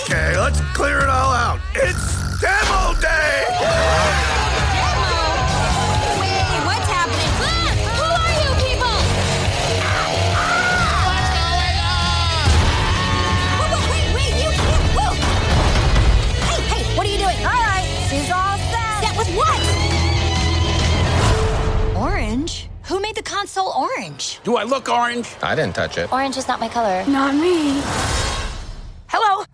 [0.02, 1.08] Okay, let's clear it
[23.60, 24.40] made the console orange?
[24.44, 25.28] Do I look orange?
[25.42, 26.12] I didn't touch it.
[26.12, 27.04] Orange is not my color.
[27.06, 27.80] Not me.
[29.08, 29.44] Hello.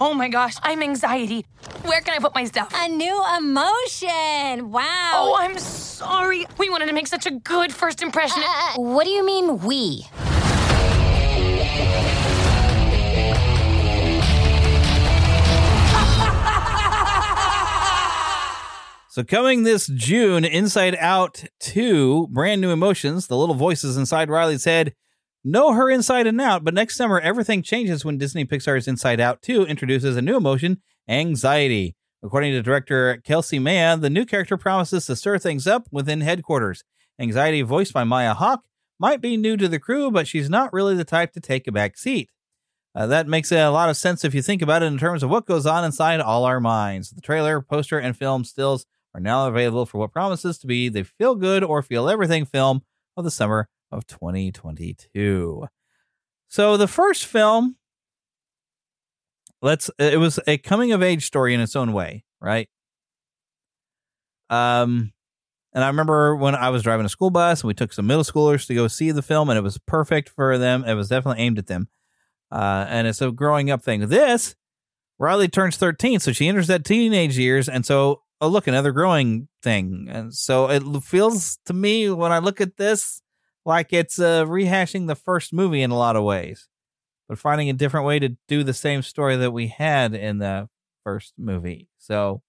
[0.00, 1.44] Oh my gosh, I'm anxiety.
[1.82, 2.72] Where can I put my stuff?
[2.74, 4.70] A new emotion.
[4.70, 5.12] Wow.
[5.14, 6.46] Oh, I'm sorry.
[6.58, 8.42] We wanted to make such a good first impression.
[8.44, 10.06] Uh, what do you mean we?
[19.18, 24.64] So coming this June, Inside Out 2, brand new emotions, the little voices inside Riley's
[24.64, 24.94] head
[25.42, 29.42] know her inside and out, but next summer everything changes when Disney Pixar's Inside Out
[29.42, 31.96] 2 introduces a new emotion, anxiety.
[32.22, 36.84] According to director Kelsey Mann, the new character promises to stir things up within headquarters.
[37.18, 38.66] Anxiety, voiced by Maya Hawke,
[39.00, 41.72] might be new to the crew, but she's not really the type to take a
[41.72, 42.30] back seat.
[42.94, 45.30] Uh, that makes a lot of sense if you think about it in terms of
[45.30, 47.10] what goes on inside all our minds.
[47.10, 51.02] The trailer, poster, and film stills are now available for what promises to be the
[51.02, 52.82] feel good or feel everything film
[53.16, 55.66] of the summer of 2022.
[56.48, 57.76] So the first film,
[59.60, 62.68] let's it was a coming of age story in its own way, right?
[64.50, 65.12] Um
[65.72, 68.24] and I remember when I was driving a school bus and we took some middle
[68.24, 70.84] schoolers to go see the film and it was perfect for them.
[70.84, 71.88] It was definitely aimed at them.
[72.50, 74.08] Uh, and it's a growing up thing.
[74.08, 74.54] This,
[75.18, 77.68] Riley turns 13, so she enters that teenage years.
[77.68, 80.08] And so, oh, look, another growing thing.
[80.10, 83.22] And so it feels to me when I look at this
[83.64, 86.68] like it's uh, rehashing the first movie in a lot of ways,
[87.28, 90.68] but finding a different way to do the same story that we had in the
[91.04, 91.88] first movie.
[91.98, 92.42] So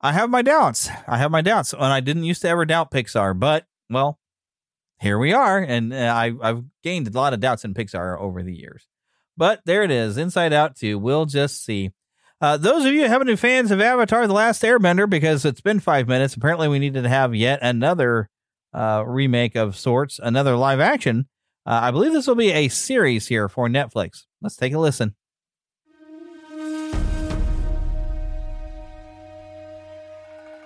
[0.00, 0.88] I have my doubts.
[1.06, 4.18] I have my doubts, and I didn't used to ever doubt Pixar, but well,
[5.00, 8.42] here we are, and uh, I, I've gained a lot of doubts in Pixar over
[8.42, 8.86] the years.
[9.36, 10.98] But there it is, Inside Out 2.
[10.98, 11.92] We'll just see.
[12.40, 15.60] Uh, those of you who haven't been fans of Avatar: The Last Airbender, because it's
[15.60, 18.30] been five minutes, apparently we needed to have yet another
[18.72, 21.26] uh, remake of sorts, another live action.
[21.66, 24.24] Uh, I believe this will be a series here for Netflix.
[24.40, 25.14] Let's take a listen.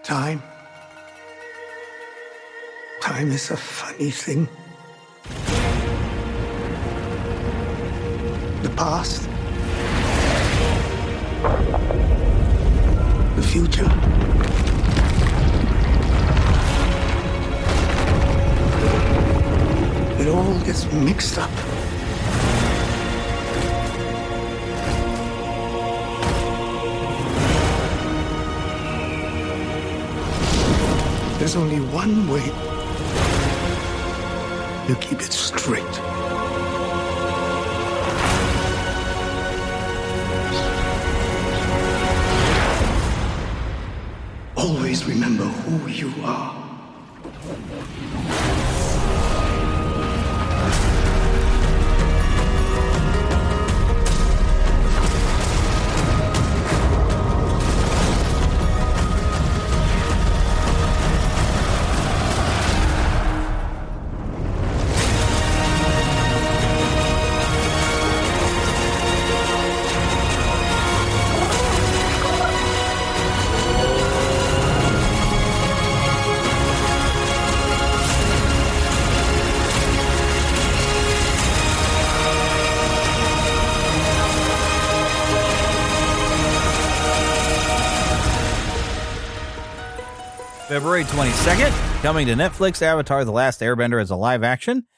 [0.04, 0.42] Time.
[3.00, 4.48] Time is a funny thing.
[8.62, 9.28] The past.
[13.36, 13.84] The future.
[20.20, 21.50] It all gets mixed up.
[31.38, 32.46] There's only one way
[34.86, 36.23] to keep it straight.
[44.94, 46.63] Always remember who you are.
[90.74, 94.88] February 22nd, coming to Netflix, Avatar The Last Airbender as a live action.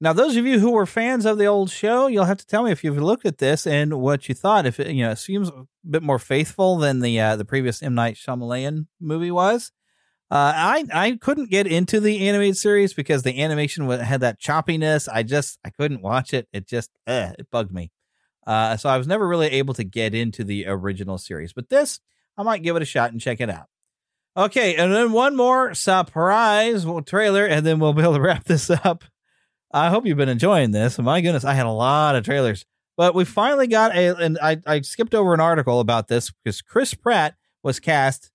[0.00, 2.62] Now, those of you who were fans of the old show, you'll have to tell
[2.62, 4.66] me if you've looked at this and what you thought.
[4.66, 7.82] If it, you know, it seems a bit more faithful than the uh, the previous
[7.82, 9.72] M Night Shyamalan movie was.
[10.30, 15.08] Uh, I I couldn't get into the animated series because the animation had that choppiness.
[15.12, 16.46] I just I couldn't watch it.
[16.52, 17.90] It just uh, it bugged me.
[18.46, 21.52] Uh, so I was never really able to get into the original series.
[21.52, 21.98] But this,
[22.38, 23.66] I might give it a shot and check it out.
[24.36, 28.70] Okay, and then one more surprise trailer, and then we'll be able to wrap this
[28.70, 29.04] up.
[29.72, 30.98] I hope you've been enjoying this.
[30.98, 32.64] My goodness, I had a lot of trailers,
[32.96, 34.16] but we finally got a.
[34.16, 38.30] And I, I skipped over an article about this because Chris Pratt was cast,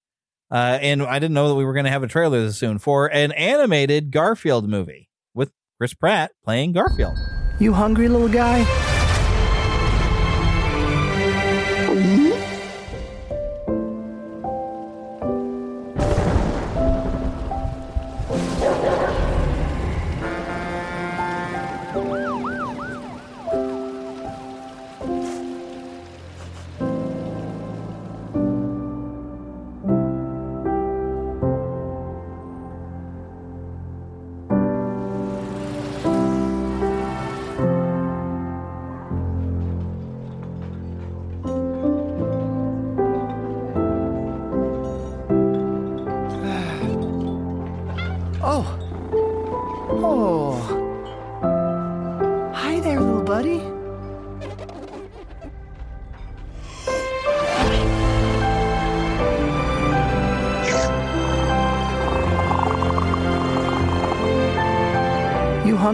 [0.52, 2.78] uh, and I didn't know that we were going to have a trailer this soon
[2.78, 7.18] for an animated Garfield movie with Chris Pratt playing Garfield.
[7.60, 8.95] You hungry little guy?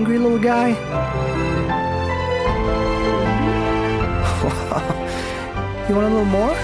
[0.02, 0.70] Hungry, little guy?
[5.88, 6.56] you want a little more?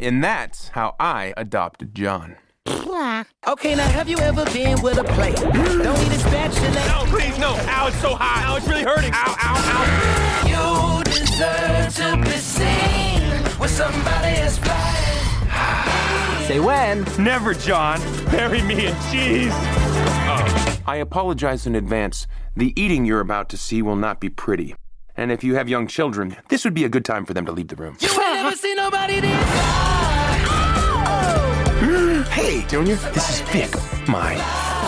[0.00, 2.34] And that's how I adopted Jon.
[3.46, 5.36] Okay, now have you ever been with a plate?
[5.36, 6.86] Don't need a spatula.
[6.86, 7.54] No, please, no.
[7.56, 8.44] Ow, it's so hot.
[8.46, 9.12] Ow, it's really hurting.
[9.12, 10.46] Ow, ow, ow.
[10.46, 13.09] You deserve to be seen
[13.58, 16.46] with somebody as fine.
[16.46, 17.04] Say when?
[17.18, 18.00] Never, John.
[18.30, 19.52] Bury me in cheese.
[19.52, 20.78] Oh.
[20.86, 22.26] I apologize in advance.
[22.56, 24.74] The eating you're about to see will not be pretty.
[25.16, 27.52] And if you have young children, this would be a good time for them to
[27.52, 27.96] leave the room.
[28.00, 29.30] You ain't never seen nobody this
[32.30, 33.70] Hey, Junior, this is Vic,
[34.08, 34.36] my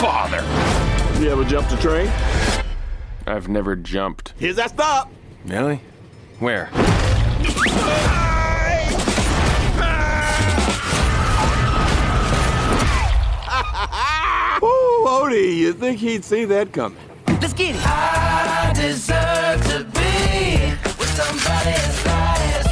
[0.00, 0.42] father.
[1.22, 2.10] You ever jumped a train?
[3.26, 4.34] I've never jumped.
[4.36, 5.12] Here's that stop.
[5.44, 5.80] Really?
[6.38, 6.70] Where?
[14.62, 16.98] Ooh, Odie, you think he'd see that coming?
[17.26, 17.82] Let's get it.
[17.84, 22.66] I deserve to be with somebody as fine as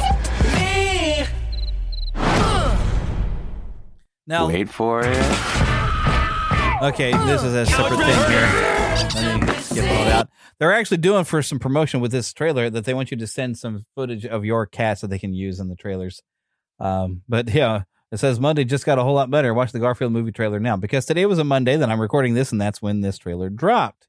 [0.55, 1.25] me.
[4.25, 5.17] Now, Wait for it.
[6.81, 8.49] Okay, this is a separate thing here.
[9.13, 10.29] Let me skip all that.
[10.57, 13.57] They're actually doing for some promotion with this trailer that they want you to send
[13.57, 16.21] some footage of your cats that they can use in the trailers.
[16.79, 19.53] Um, but yeah, it says Monday just got a whole lot better.
[19.53, 21.77] Watch the Garfield movie trailer now because today was a Monday.
[21.77, 24.07] Then I'm recording this, and that's when this trailer dropped.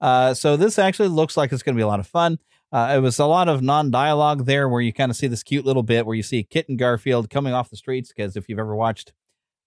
[0.00, 2.38] Uh, so this actually looks like it's going to be a lot of fun.
[2.72, 5.64] Uh, it was a lot of non-dialogue there, where you kind of see this cute
[5.64, 8.12] little bit where you see a Kitten Garfield coming off the streets.
[8.14, 9.12] Because if you've ever watched,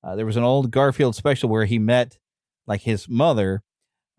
[0.03, 2.18] uh, there was an old Garfield special where he met
[2.68, 3.64] like his mother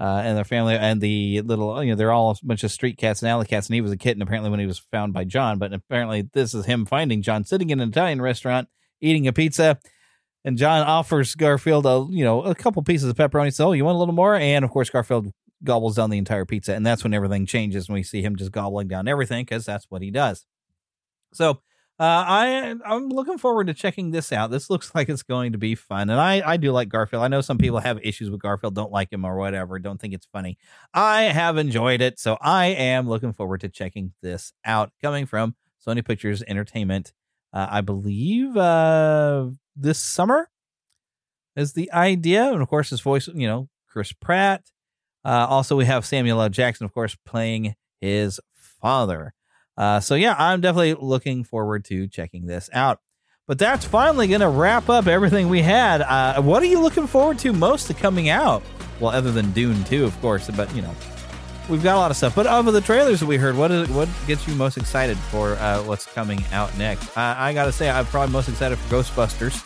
[0.01, 2.97] uh, and their family and the little you know they're all a bunch of street
[2.97, 5.25] cats and alley cats and he was a kitten apparently when he was found by
[5.25, 8.69] Jon but apparently this is him finding Jon sitting in an Italian restaurant
[9.01, 9.79] eating a pizza
[10.45, 13.85] and Jon offers Garfield a you know a couple pieces of pepperoni so oh you
[13.85, 15.33] want a little more and of course Garfield
[15.63, 18.53] gobbles down the entire pizza and that's when everything changes and we see him just
[18.53, 20.47] gobbling down everything because that's what he does
[21.33, 21.61] so
[22.01, 24.51] uh, I I'm looking forward to checking this out.
[24.51, 27.23] This looks like it's going to be fun, and I I do like Garfield.
[27.23, 30.15] I know some people have issues with Garfield, don't like him or whatever, don't think
[30.15, 30.57] it's funny.
[30.95, 34.93] I have enjoyed it, so I am looking forward to checking this out.
[35.03, 35.55] Coming from
[35.87, 37.13] Sony Pictures Entertainment,
[37.53, 39.47] uh, I believe uh,
[39.77, 40.49] this summer
[41.57, 44.71] is the idea, and of course, his voice, you know, Chris Pratt.
[45.25, 46.49] Uh, also, we have Samuel L.
[46.49, 48.41] Jackson, of course, playing his
[48.81, 49.35] father.
[49.77, 53.01] Uh, so yeah, I'm definitely looking forward to checking this out.
[53.47, 56.03] But that's finally going to wrap up everything we had.
[56.03, 58.63] Uh, what are you looking forward to most to coming out?
[59.01, 60.95] Well, other than Dune 2, of course, but you know,
[61.71, 62.35] we've got a lot of stuff.
[62.35, 65.53] But of the trailers that we heard, what is what gets you most excited for
[65.55, 67.17] uh, what's coming out next?
[67.17, 69.65] I got to say, I'm probably most excited for Ghostbusters.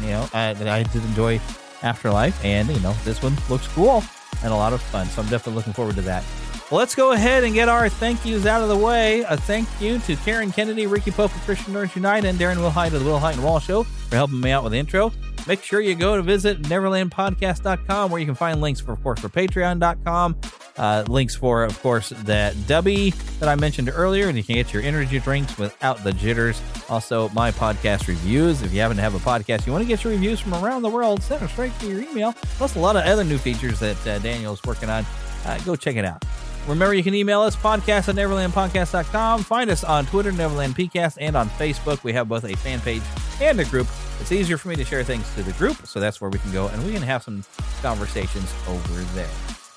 [0.00, 1.40] You know, I, I did enjoy
[1.82, 4.02] Afterlife, and you know, this one looks cool
[4.42, 5.06] and a lot of fun.
[5.06, 6.24] So I'm definitely looking forward to that.
[6.72, 9.20] Let's go ahead and get our thank yous out of the way.
[9.28, 13.04] A thank you to Karen Kennedy, Ricky Pope Christian Nerds Unite, and Darren Wilhite of
[13.04, 15.12] the Wilhite and Wall Show for helping me out with the intro.
[15.46, 19.20] Make sure you go to visit neverlandpodcast.com where you can find links for, of course,
[19.20, 20.36] for patreon.com,
[20.78, 24.72] uh, links for, of course, that Dubby that I mentioned earlier, and you can get
[24.72, 26.62] your energy drinks without the jitters.
[26.88, 28.62] Also, my podcast reviews.
[28.62, 30.80] If you happen to have a podcast, you want to get your reviews from around
[30.80, 32.32] the world, send them straight to your email.
[32.56, 35.04] Plus, a lot of other new features that uh, Daniel's working on.
[35.44, 36.24] Uh, go check it out.
[36.66, 39.42] Remember, you can email us, podcast at neverlandpodcast.com.
[39.42, 42.04] Find us on Twitter, NeverlandPcast, and on Facebook.
[42.04, 43.02] We have both a fan page
[43.40, 43.88] and a group.
[44.20, 46.52] It's easier for me to share things to the group, so that's where we can
[46.52, 47.44] go and we can have some
[47.80, 49.28] conversations over there.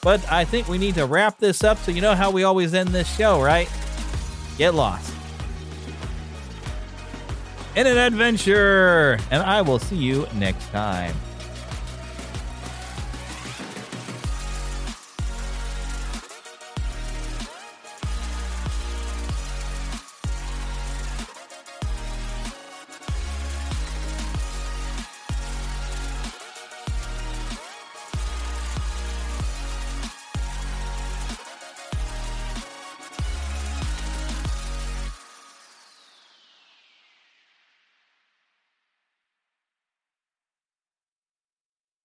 [0.02, 2.76] But I think we need to wrap this up so you know how we always
[2.76, 3.70] end this show, right?
[4.58, 5.16] Get lost
[7.76, 9.20] in an adventure.
[9.32, 11.16] And I will see you next time.